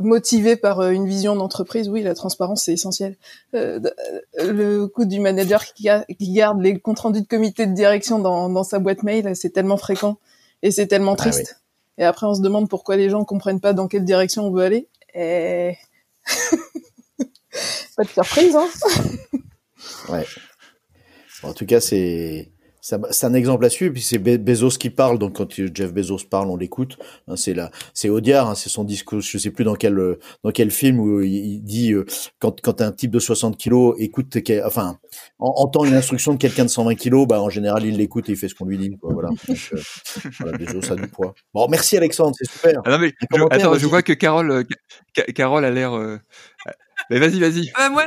[0.00, 1.88] motivé par une vision d'entreprise.
[1.88, 3.16] Oui, la transparence, c'est essentiel.
[3.52, 5.90] le coup du manager qui,
[6.32, 9.76] garde les comptes rendus de comité de direction dans, dans sa boîte mail, c'est tellement
[9.76, 10.16] fréquent
[10.62, 11.60] et c'est tellement ah triste.
[11.98, 14.64] Et après, on se demande pourquoi les gens comprennent pas dans quelle direction on veut
[14.64, 14.88] aller.
[15.14, 15.76] Et...
[17.96, 18.68] pas de surprise, hein
[20.08, 20.26] Ouais.
[21.42, 22.50] en tout cas, c'est
[23.10, 23.92] c'est un exemple à suivre.
[23.92, 26.98] Puis c'est Bezos qui parle, donc quand Jeff Bezos parle, on l'écoute.
[27.26, 29.20] Hein, c'est là, c'est Audiard, hein, c'est son discours.
[29.20, 29.96] Je sais plus dans quel
[30.44, 32.04] dans quel film où il dit euh,
[32.38, 34.98] quand quand un type de 60 kilos écoute, enfin
[35.38, 38.38] entend une instruction de quelqu'un de 120 kilos, bah en général il l'écoute et il
[38.38, 38.96] fait ce qu'on lui dit.
[39.00, 39.30] Quoi, voilà.
[39.30, 39.80] Donc, euh,
[40.40, 41.34] voilà, Bezos a du poids.
[41.52, 42.80] Bon, merci Alexandre, c'est super.
[42.84, 45.92] Ah non, mais je, attends, je vois que Carole, euh, Carole a l'air.
[47.10, 47.72] Mais vas-y, vas-y.
[47.90, 48.04] moi,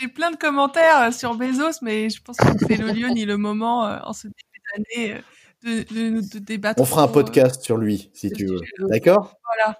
[0.00, 3.24] j'ai plein de commentaires euh, sur Bezos, mais je pense que c'est le lieu ni
[3.24, 5.22] le moment euh, en ce début d'année
[5.66, 6.80] euh, de, de, débattre.
[6.80, 8.60] On fera un podcast sur lui, si tu veux.
[8.88, 9.36] D'accord?
[9.44, 9.78] Voilà.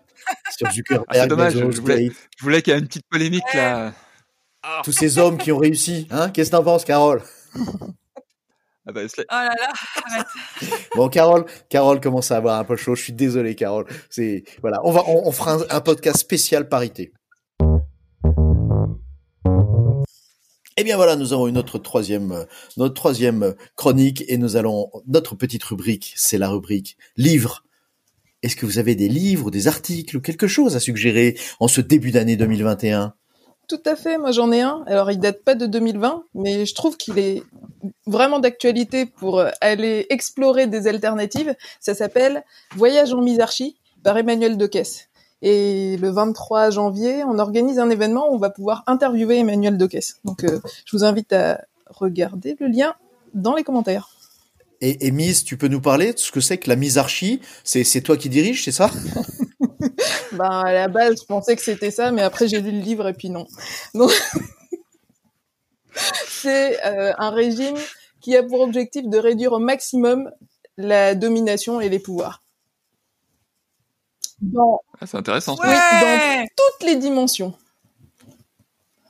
[0.56, 3.92] sur Zuckerberg, ah, dommage, je voulais, je voulais qu'il y ait une petite polémique là.
[4.84, 6.30] Tous ces hommes qui ont réussi, hein?
[6.30, 7.22] Qu'est-ce que t'en penses, Carole?
[8.84, 9.72] Ah bah, oh là là,
[10.04, 10.26] arrête.
[10.96, 12.96] bon, Carole, Carole commence à avoir un peu chaud.
[12.96, 13.86] Je suis désolé, Carole.
[14.10, 17.12] C'est voilà, on va, on, fera un podcast spécial parité.
[20.76, 22.44] Eh bien voilà, nous avons une autre troisième, euh,
[22.78, 27.64] notre troisième euh, chronique et nous allons notre petite rubrique, c'est la rubrique livres.
[28.42, 31.80] Est-ce que vous avez des livres, des articles ou quelque chose à suggérer en ce
[31.80, 33.14] début d'année 2021
[33.68, 34.82] Tout à fait, moi j'en ai un.
[34.86, 37.42] Alors il date pas de 2020, mais je trouve qu'il est
[38.06, 41.54] vraiment d'actualité pour euh, aller explorer des alternatives.
[41.80, 45.10] Ça s'appelle Voyage en misarchie par Emmanuel Decaisse.
[45.42, 50.20] Et le 23 janvier, on organise un événement où on va pouvoir interviewer Emmanuel Doquès.
[50.24, 52.94] Donc, euh, je vous invite à regarder le lien
[53.34, 54.08] dans les commentaires.
[54.80, 58.00] Et, et Mise, tu peux nous parler de ce que c'est que la misarchie C'est
[58.02, 58.90] toi qui diriges, c'est ça?
[60.32, 63.06] Ben à la base, je pensais que c'était ça, mais après j'ai lu le livre
[63.08, 63.46] et puis non.
[63.94, 64.10] Donc,
[66.26, 67.76] c'est euh, un régime
[68.20, 70.30] qui a pour objectif de réduire au maximum
[70.78, 72.41] la domination et les pouvoirs.
[75.00, 75.54] Ah, c'est intéressant.
[75.56, 77.54] dans toutes les dimensions.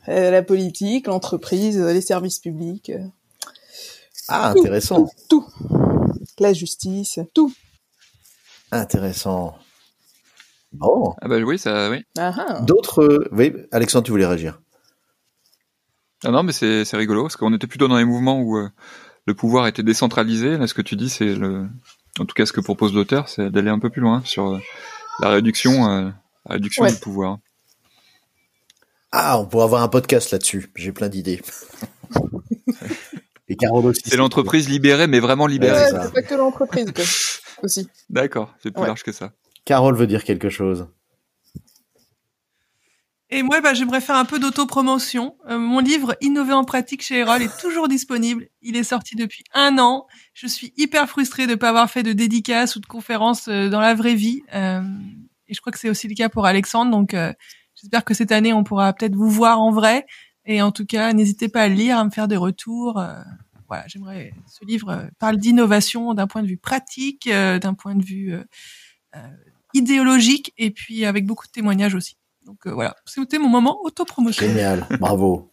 [0.08, 2.90] Euh, la politique, l'entreprise, les services publics.
[2.90, 3.04] Euh,
[4.28, 5.08] ah, intéressant.
[5.28, 5.46] Tout,
[6.38, 7.52] La justice, tout.
[8.72, 9.56] Intéressant.
[10.72, 11.14] Bon.
[11.20, 12.04] Ah bah oui, ça, oui.
[12.18, 12.60] Ah, ah.
[12.62, 14.60] D'autres, euh, oui, Alexandre, tu voulais réagir.
[16.24, 18.56] Ah non, mais c'est rigolo parce qu'on était plutôt dans les mouvements où
[19.26, 20.56] le pouvoir était décentralisé.
[20.56, 21.68] Là, ce que tu dis, c'est le,
[22.20, 24.60] en tout cas, ce que propose l'auteur, c'est d'aller un peu plus loin sur
[25.20, 26.10] la réduction, euh,
[26.46, 27.38] la réduction du pouvoir.
[29.10, 30.70] Ah, on pourrait avoir un podcast là-dessus.
[30.74, 31.42] J'ai plein d'idées.
[33.48, 34.02] Et Carole aussi.
[34.06, 35.84] C'est l'entreprise libérée, mais vraiment libérée.
[35.90, 36.92] c'est pas que l'entreprise,
[37.62, 37.88] aussi.
[38.08, 39.32] D'accord, c'est plus large que ça.
[39.64, 40.86] Carole veut dire quelque chose.
[43.34, 45.38] Et moi, bah, j'aimerais faire un peu d'autopromotion.
[45.48, 48.48] Euh, mon livre Innover en pratique chez Erol est toujours disponible.
[48.60, 50.06] Il est sorti depuis un an.
[50.34, 53.70] Je suis hyper frustrée de ne pas avoir fait de dédicaces ou de conférences euh,
[53.70, 54.42] dans la vraie vie.
[54.52, 54.82] Euh,
[55.48, 56.90] et je crois que c'est aussi le cas pour Alexandre.
[56.90, 57.16] Donc,
[57.74, 60.04] j'espère que cette année, on pourra peut-être vous voir en vrai.
[60.44, 63.02] Et en tout cas, n'hésitez pas à le lire, à me faire des retours.
[63.66, 64.32] voilà, j'aimerais.
[64.46, 68.34] Ce livre parle d'innovation d'un point de vue pratique, d'un point de vue
[69.74, 72.16] idéologique, et puis avec beaucoup de témoignages aussi.
[72.46, 74.46] Donc euh, voilà, c'était mon moment autopromotion.
[74.46, 75.50] Génial, bravo.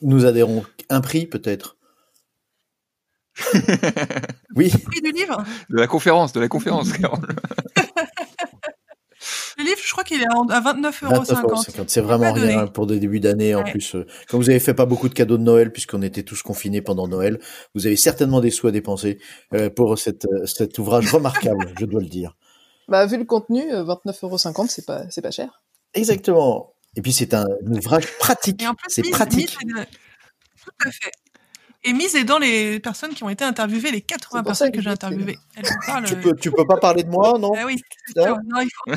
[0.00, 1.76] Nous adhérons un prix peut-être.
[4.56, 4.70] oui.
[4.72, 5.44] Le prix du livre?
[5.70, 6.88] De la conférence, de la conférence,
[9.58, 11.62] Le livre, je crois qu'il est à 29,50 euros.
[11.88, 13.56] C'est vraiment rien pour des débuts d'année.
[13.56, 16.22] En plus, euh, comme vous avez fait pas beaucoup de cadeaux de Noël, puisqu'on était
[16.22, 17.40] tous confinés pendant Noël,
[17.74, 19.18] vous avez certainement des sous à dépenser
[19.54, 22.36] euh, pour cette, cet ouvrage remarquable, je dois le dire.
[22.86, 24.38] Bah, vu le contenu, 29,50 euros,
[24.68, 25.60] c'est pas, c'est pas cher.
[25.94, 26.74] Exactement.
[26.96, 28.64] Et puis c'est un ouvrage pratique.
[28.88, 29.56] C'est pratique.
[29.58, 31.12] Tout à fait.
[31.84, 34.90] Et mise est dans les personnes qui ont été interviewées, les 80 personnes que, j'ai
[34.90, 35.38] interviewées.
[36.06, 37.52] tu, peux, tu peux pas parler de moi, non?
[37.56, 37.80] Ah oui,
[38.16, 38.92] non, il faut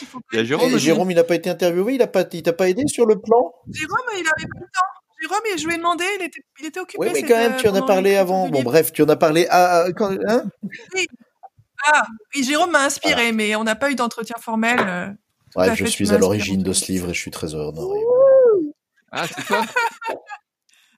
[0.00, 2.54] il faut il Jérôme, Et Jérôme, il n'a pas été interviewé, il pas, il t'a
[2.54, 3.52] pas aidé sur le plan?
[3.70, 5.20] Jérôme, il avait pas le temps.
[5.20, 7.06] Jérôme, je lui ai demandé, il était, il était occupé.
[7.06, 8.48] Oui, mais quand même, tu en as parlé avant.
[8.48, 10.44] Bon, bref, tu en as parlé à, quand, hein?
[10.94, 11.06] Oui.
[11.86, 12.04] Ah,
[12.34, 15.16] et Jérôme m'a inspiré, mais on n'a pas eu d'entretien formel.
[15.56, 17.72] Ouais, je suis à l'origine de ce livre et je suis très heureux.
[19.10, 19.64] Ah, c'est toi?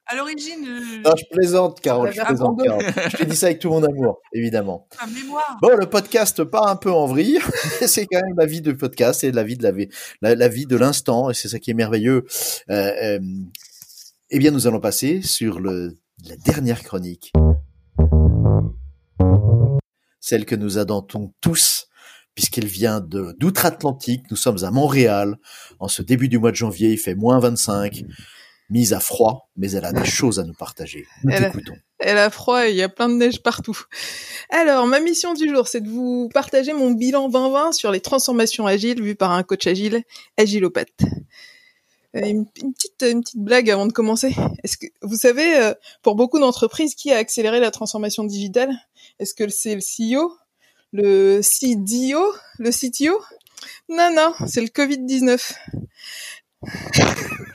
[0.07, 0.65] À l'origine.
[0.67, 2.11] Euh, non, je plaisante, Carole.
[2.11, 2.83] Je plaisante, Carole.
[3.11, 4.89] Je te dis ça avec tout mon amour, évidemment.
[5.15, 5.57] mémoire.
[5.61, 7.39] Bon, le podcast part un peu en vrille.
[7.87, 9.87] c'est quand même la vie de podcast et la vie de la vie,
[10.21, 11.29] la, vie de l'instant.
[11.29, 12.25] Et c'est ça qui est merveilleux.
[12.69, 13.19] Euh, euh,
[14.31, 15.95] eh bien, nous allons passer sur le,
[16.27, 17.31] la dernière chronique.
[20.19, 21.87] Celle que nous attendons tous
[22.35, 24.23] puisqu'elle vient de d'outre-Atlantique.
[24.29, 25.37] Nous sommes à Montréal.
[25.79, 28.03] En ce début du mois de janvier, il fait moins 25
[28.71, 31.05] mise à froid, mais elle a des choses à nous partager.
[31.25, 31.51] Nous elle, a,
[31.99, 33.77] elle a froid et il y a plein de neige partout.
[34.49, 38.65] Alors, ma mission du jour, c'est de vous partager mon bilan 2020 sur les transformations
[38.65, 40.03] agiles vues par un coach agile,
[40.37, 41.01] agilopathe.
[42.15, 44.35] Euh, une, petite, une petite blague avant de commencer.
[44.63, 48.71] Est-ce que vous savez, euh, pour beaucoup d'entreprises, qui a accéléré la transformation digitale?
[49.19, 50.31] Est-ce que c'est le CEO,
[50.93, 53.21] le CDO, le CTO
[53.89, 55.53] Non, non, c'est le Covid-19.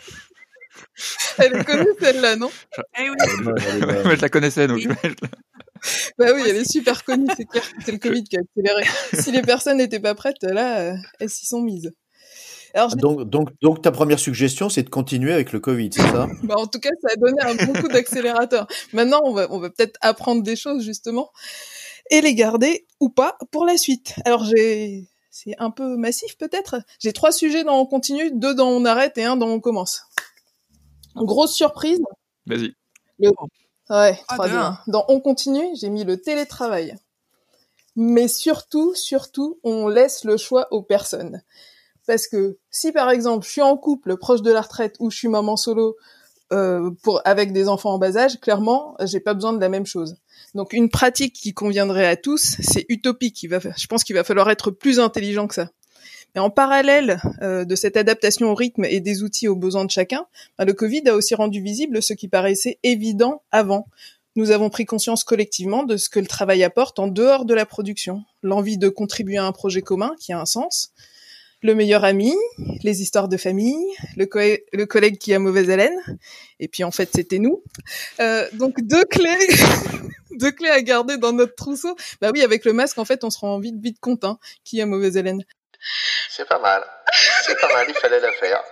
[1.38, 2.50] Elle est connue celle-là, non?
[2.98, 3.16] Eh oui.
[3.20, 4.80] je la connaissais donc.
[6.18, 7.62] bah oui, elle est super connue, c'est clair.
[7.84, 8.84] C'est le Covid qui a accéléré.
[9.12, 11.92] Si les personnes n'étaient pas prêtes, là, euh, elles s'y sont mises.
[12.74, 16.28] Alors, donc, donc, donc, ta première suggestion, c'est de continuer avec le Covid, c'est ça?
[16.42, 18.66] Bah, En tout cas, ça a donné un bon coup d'accélérateur.
[18.92, 21.30] Maintenant, on va, on va peut-être apprendre des choses, justement,
[22.10, 24.14] et les garder ou pas pour la suite.
[24.24, 25.08] Alors, j'ai...
[25.30, 26.76] C'est un peu massif peut-être.
[26.98, 30.02] J'ai trois sujets dans on continue, deux dans on arrête et un dans on commence.
[31.14, 32.00] Grosse surprise.
[32.46, 32.74] Vas-y.
[33.90, 36.96] Ouais, ah, Dans On continue, j'ai mis le télétravail.
[37.94, 41.42] Mais surtout, surtout, on laisse le choix aux personnes.
[42.06, 45.16] Parce que si par exemple je suis en couple proche de la retraite ou je
[45.16, 45.96] suis maman solo
[46.52, 49.86] euh, pour avec des enfants en bas âge, clairement, j'ai pas besoin de la même
[49.86, 50.16] chose.
[50.56, 53.46] Donc une pratique qui conviendrait à tous, c'est utopique.
[53.76, 55.70] Je pense qu'il va falloir être plus intelligent que ça.
[56.34, 59.90] Et en parallèle euh, de cette adaptation au rythme et des outils aux besoins de
[59.90, 60.26] chacun,
[60.58, 63.86] bah, le Covid a aussi rendu visible ce qui paraissait évident avant.
[64.34, 67.66] Nous avons pris conscience collectivement de ce que le travail apporte en dehors de la
[67.66, 68.22] production.
[68.42, 70.92] L'envie de contribuer à un projet commun qui a un sens,
[71.62, 72.34] le meilleur ami,
[72.82, 74.26] les histoires de famille, le,
[74.72, 75.98] le collègue qui a mauvaise haleine,
[76.60, 77.62] et puis en fait c'était nous.
[78.20, 79.48] Euh, donc deux clés,
[80.32, 81.96] deux clés à garder dans notre trousseau.
[82.20, 84.80] Bah oui, avec le masque en fait on se rend vite vite compte hein, qui
[84.80, 85.42] a mauvaise haleine.
[86.30, 86.84] C'est pas mal.
[87.44, 88.62] C'est pas mal, il fallait la faire.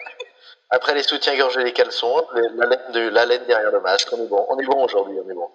[0.71, 4.45] Après les soutiens-gorge et les caleçons, la la laine derrière le masque, on est bon.
[4.49, 5.49] On est bon aujourd'hui, on est bon.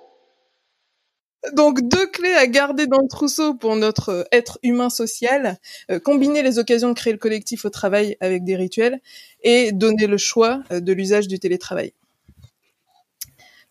[1.53, 5.57] Donc deux clés à garder dans le trousseau pour notre être humain social,
[5.89, 8.99] euh, combiner les occasions de créer le collectif au travail avec des rituels
[9.43, 11.93] et donner le choix euh, de l'usage du télétravail.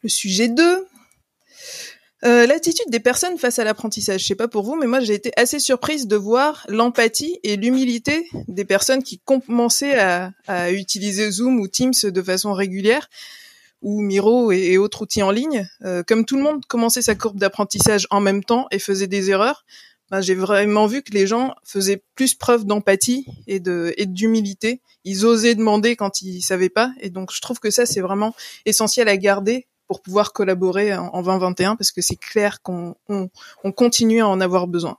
[0.03, 0.87] Le sujet 2,
[2.25, 5.15] euh, l'attitude des personnes face à l'apprentissage, je sais pas pour vous, mais moi j'ai
[5.15, 10.33] été assez surprise de voir l'empathie et l'humilité des personnes qui commençaient à,
[10.73, 13.09] utiliser Zoom ou Teams de façon régulière,
[13.83, 15.69] ou Miro et, autres outils en ligne.
[15.85, 19.31] Euh, comme tout le monde commençait sa courbe d'apprentissage en même temps et faisait des
[19.31, 19.65] erreurs,
[20.11, 24.81] ben, j'ai vraiment vu que les gens faisaient plus preuve d'empathie et de d'humilité.
[25.05, 28.35] Ils osaient demander quand ils savaient pas, et donc je trouve que ça c'est vraiment
[28.65, 34.21] essentiel à garder pour pouvoir collaborer en, 2021 parce que c'est clair qu'on on, continue
[34.21, 34.99] à en avoir besoin.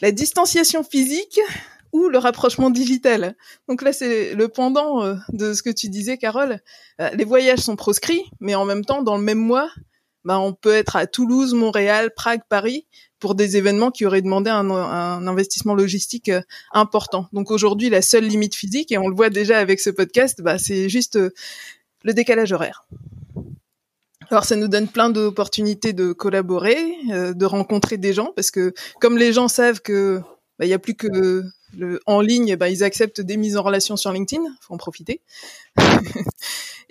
[0.00, 1.40] La distanciation physique
[1.94, 3.36] ou le rapprochement digital.
[3.68, 6.58] Donc là, c'est le pendant euh, de ce que tu disais, Carole.
[7.00, 9.70] Euh, les voyages sont proscrits, mais en même temps, dans le même mois,
[10.24, 12.86] bah, on peut être à Toulouse, Montréal, Prague, Paris
[13.20, 14.68] pour des événements qui auraient demandé un,
[15.26, 17.28] investissement logistique euh, important.
[17.32, 20.58] Donc aujourd'hui, la seule limite physique, et on le voit déjà avec ce podcast, bah,
[20.58, 22.86] c'est juste le décalage horaire.
[24.30, 29.16] Alors ça nous donne plein d'opportunités de collaborer, de rencontrer des gens, parce que comme
[29.16, 30.20] les gens savent que
[30.58, 31.44] bah, il y a plus que
[32.06, 35.20] en ligne, bah, ils acceptent des mises en relation sur LinkedIn, faut en profiter.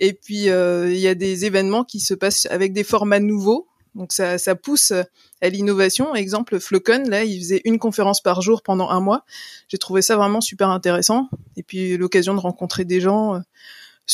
[0.00, 3.68] Et puis euh, il y a des événements qui se passent avec des formats nouveaux,
[3.94, 4.92] donc ça, ça pousse
[5.40, 6.14] à l'innovation.
[6.14, 9.24] Exemple, Flocon, là, il faisait une conférence par jour pendant un mois.
[9.68, 11.28] J'ai trouvé ça vraiment super intéressant.
[11.56, 13.36] Et puis l'occasion de rencontrer des gens.
[13.36, 13.40] Euh,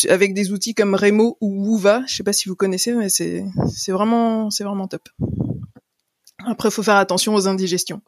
[0.08, 2.02] avec des outils comme Remo ou Wova.
[2.06, 5.08] Je sais pas si vous connaissez, mais c'est c'est vraiment c'est vraiment top.
[6.46, 8.00] Après, faut faire attention aux indigestions.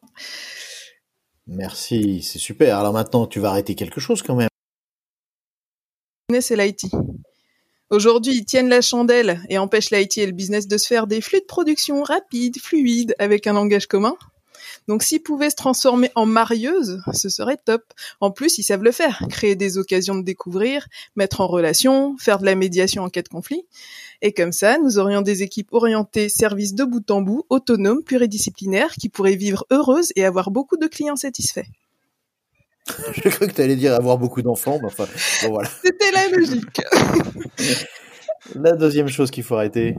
[1.46, 2.78] Merci, c'est super.
[2.78, 4.48] Alors maintenant, tu vas arrêter quelque chose quand même.
[7.90, 11.20] Aujourd'hui, ils tiennent la chandelle et empêchent l'IT et le business de se faire des
[11.20, 14.16] flux de production rapides, fluides, avec un langage commun.
[14.88, 17.82] Donc s'ils pouvaient se transformer en marieuses, ce serait top.
[18.20, 22.38] En plus, ils savent le faire, créer des occasions de découvrir, mettre en relation, faire
[22.38, 23.64] de la médiation en cas de conflit.
[24.22, 28.94] Et comme ça, nous aurions des équipes orientées services de bout en bout, autonomes, pluridisciplinaires,
[28.94, 31.66] qui pourraient vivre heureuses et avoir beaucoup de clients satisfaits.
[33.12, 35.06] Je cru que tu allais dire avoir beaucoup d'enfants, mais enfin,
[35.42, 35.68] bon voilà.
[35.82, 36.80] C'était la logique.
[38.56, 39.96] La deuxième chose qu'il faut arrêter.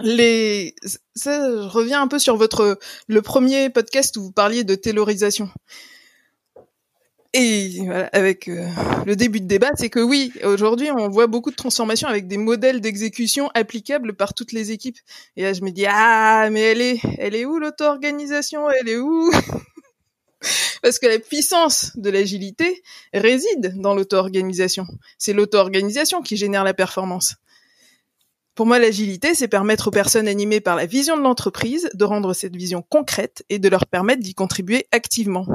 [0.00, 0.74] Les,
[1.14, 2.78] ça, je reviens un peu sur votre,
[3.08, 5.50] le premier podcast où vous parliez de taylorisation.
[7.34, 8.68] Et voilà, avec euh,
[9.06, 12.36] le début de débat, c'est que oui, aujourd'hui, on voit beaucoup de transformations avec des
[12.36, 14.98] modèles d'exécution applicables par toutes les équipes.
[15.36, 18.68] Et là, je me dis ah, mais elle est, elle est où l'auto-organisation?
[18.70, 19.30] Elle est où?
[20.82, 22.82] Parce que la puissance de l'agilité
[23.14, 24.86] réside dans l'auto-organisation.
[25.16, 27.36] C'est l'auto-organisation qui génère la performance.
[28.54, 32.34] Pour moi, l'agilité, c'est permettre aux personnes animées par la vision de l'entreprise de rendre
[32.34, 35.46] cette vision concrète et de leur permettre d'y contribuer activement.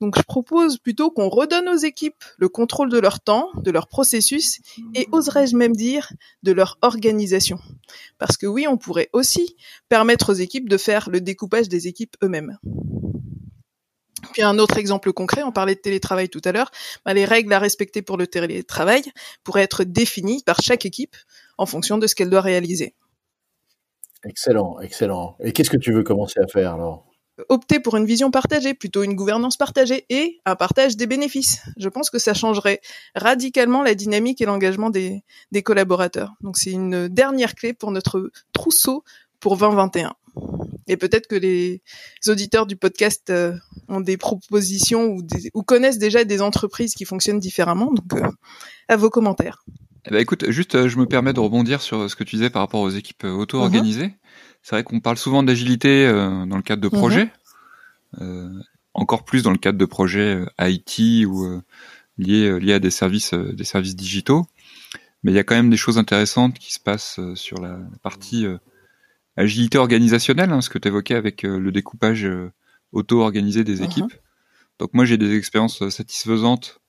[0.00, 3.88] Donc, je propose plutôt qu'on redonne aux équipes le contrôle de leur temps, de leur
[3.88, 4.60] processus
[4.94, 6.12] et, oserais-je même dire,
[6.44, 7.58] de leur organisation.
[8.18, 9.56] Parce que oui, on pourrait aussi
[9.88, 12.56] permettre aux équipes de faire le découpage des équipes eux-mêmes.
[14.32, 16.70] Puis un autre exemple concret, on parlait de télétravail tout à l'heure,
[17.04, 19.02] bah, les règles à respecter pour le télétravail
[19.42, 21.16] pourraient être définies par chaque équipe
[21.58, 22.94] en fonction de ce qu'elle doit réaliser.
[24.24, 25.36] Excellent, excellent.
[25.40, 27.04] Et qu'est-ce que tu veux commencer à faire alors?
[27.48, 31.62] Opter pour une vision partagée, plutôt une gouvernance partagée et un partage des bénéfices.
[31.76, 32.80] Je pense que ça changerait
[33.14, 36.34] radicalement la dynamique et l'engagement des, des collaborateurs.
[36.40, 39.04] Donc c'est une dernière clé pour notre trousseau
[39.38, 40.14] pour 2021.
[40.88, 41.82] Et peut-être que les
[42.26, 43.54] auditeurs du podcast euh,
[43.88, 45.22] ont des propositions ou,
[45.54, 47.92] ou, connaissent déjà des entreprises qui fonctionnent différemment.
[47.92, 48.28] Donc, euh,
[48.88, 49.64] à vos commentaires.
[50.08, 52.48] Eh ben, écoute, juste, euh, je me permets de rebondir sur ce que tu disais
[52.48, 54.06] par rapport aux équipes euh, auto-organisées.
[54.06, 54.14] Mhm.
[54.62, 57.30] C'est vrai qu'on parle souvent d'agilité euh, dans le cadre de projets,
[58.18, 58.62] mhm.
[58.94, 61.62] encore plus dans le cadre de projets IT ou
[62.18, 64.46] liés, liés à des services, des services digitaux.
[65.22, 68.46] Mais il y a quand même des choses intéressantes qui se passent sur la partie
[69.36, 72.28] agilité organisationnelle, hein, ce que tu évoquais avec le découpage
[72.92, 73.84] auto-organisé des mhm.
[73.84, 74.14] équipes.
[74.80, 76.80] Donc moi j'ai des expériences satisfaisantes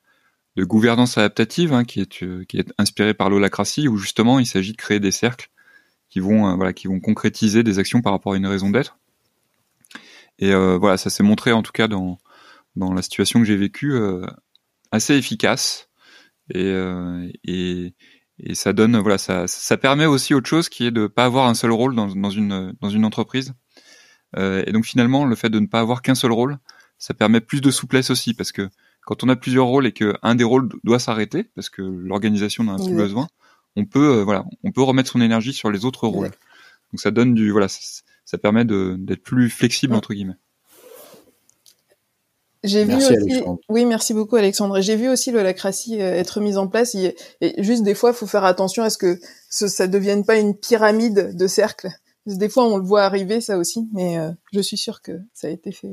[0.56, 4.46] de gouvernance adaptative hein, qui est euh, qui est inspiré par l'holacratie où justement il
[4.46, 5.50] s'agit de créer des cercles
[6.08, 8.98] qui vont euh, voilà qui vont concrétiser des actions par rapport à une raison d'être.
[10.38, 12.18] Et euh, voilà, ça s'est montré en tout cas dans
[12.76, 13.94] dans la situation que j'ai vécue
[14.92, 15.88] assez efficace
[16.54, 16.72] et,
[17.44, 17.94] et
[18.38, 21.48] et ça donne voilà ça ça permet aussi autre chose qui est de pas avoir
[21.48, 23.54] un seul rôle dans dans une dans une entreprise.
[24.36, 26.58] et donc finalement le fait de ne pas avoir qu'un seul rôle,
[26.96, 28.70] ça permet plus de souplesse aussi parce que
[29.02, 32.64] quand on a plusieurs rôles et que un des rôles doit s'arrêter parce que l'organisation
[32.64, 33.28] n'en a plus besoin,
[33.76, 36.30] on peut euh, voilà, on peut remettre son énergie sur les autres rôles.
[36.92, 40.36] Donc ça donne du voilà, ça, permet d'être plus flexible entre guillemets.
[42.62, 43.14] J'ai vu aussi,
[43.70, 44.82] oui, merci beaucoup Alexandre.
[44.82, 46.94] J'ai vu aussi l'holacratie euh, être mise en place.
[46.94, 47.14] Et
[47.62, 50.54] juste des fois, il faut faire attention à ce que ça ça devienne pas une
[50.54, 51.88] pyramide de cercles.
[52.26, 55.46] Des fois, on le voit arriver, ça aussi, mais euh, je suis sûre que ça
[55.46, 55.90] a été fait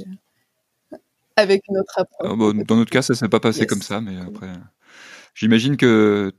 [1.37, 2.27] avec notre approche.
[2.29, 4.51] Euh, dans notre cas, ça s'est pas passé comme ça, mais après,
[5.33, 6.33] j'imagine que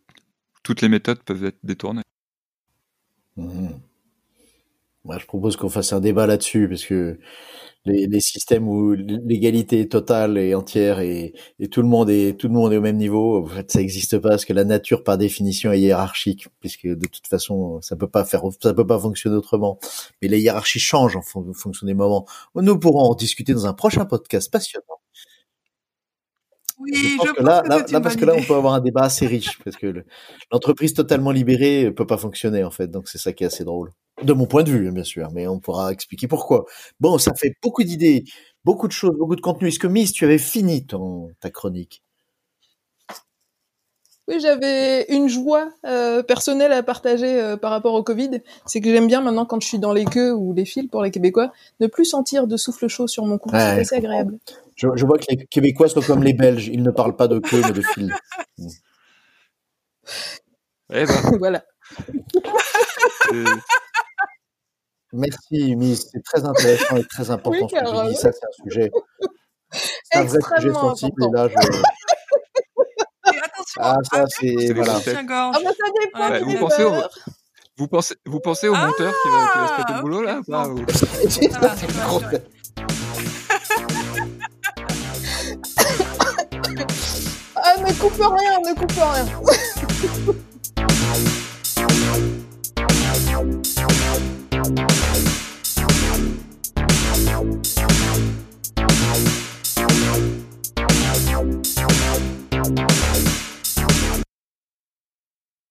[0.62, 2.03] toutes les méthodes peuvent être détournées.
[3.36, 3.68] Mmh.
[5.05, 7.18] Moi, je propose qu'on fasse un débat là-dessus, parce que
[7.84, 11.32] les, systèmes où l'égalité est totale et entière et,
[11.70, 14.18] tout le monde est tout le monde est au même niveau, en fait, ça n'existe
[14.18, 18.09] pas parce que la nature par définition est hiérarchique, puisque de toute façon, ça peut
[18.09, 19.78] pas faire, ça peut pas fonctionner autrement.
[20.22, 22.26] Mais les hiérarchies changent en fonction des moments.
[22.55, 24.84] Nous pourrons en discuter dans un prochain podcast passionnant.
[26.80, 29.26] Oui, je pense, que là, là, parce que là, on peut avoir un débat assez
[29.26, 30.05] riche, parce que
[30.53, 33.90] l'entreprise totalement libérée peut pas fonctionner en fait, donc c'est ça qui est assez drôle.
[34.22, 36.64] De mon point de vue, bien sûr, mais on pourra expliquer pourquoi.
[36.98, 38.24] Bon, ça fait beaucoup d'idées,
[38.64, 39.68] beaucoup de choses, beaucoup de contenu.
[39.68, 42.02] Est-ce que Miss, tu avais fini ton, ta chronique?
[44.28, 48.42] Oui, j'avais une joie euh, personnelle à partager euh, par rapport au Covid.
[48.66, 51.02] C'est que j'aime bien maintenant quand je suis dans les queues ou les fils pour
[51.02, 51.50] les Québécois,
[51.80, 53.48] ne plus sentir de souffle chaud sur mon cou.
[53.50, 54.38] c'est assez agréable.
[54.76, 56.68] Je, je, vois que les Québécois sont comme les Belges.
[56.68, 58.14] Ils ne parlent pas de queue mais de fil.
[60.92, 61.06] Eh ben.
[61.38, 61.64] voilà.
[65.12, 66.09] Merci, Miss.
[66.12, 68.16] C'est très intéressant et très important ce que j'ai dit.
[68.16, 68.90] Ça, c'est un sujet,
[69.72, 71.24] c'est un vrai sujet sensible.
[71.24, 71.54] Et là, je...
[73.80, 74.72] Ah, ça, c'est.
[74.72, 74.94] Voilà.
[74.94, 76.92] Ah, bah, ça dépend ouais, vous, pensez au...
[77.76, 80.22] vous, pensez, vous pensez au ah monteur qui va, qui va se péter le boulot,
[80.22, 80.84] là ah, ou...
[87.54, 89.26] ah, ne coupe rien, ne coupe rien.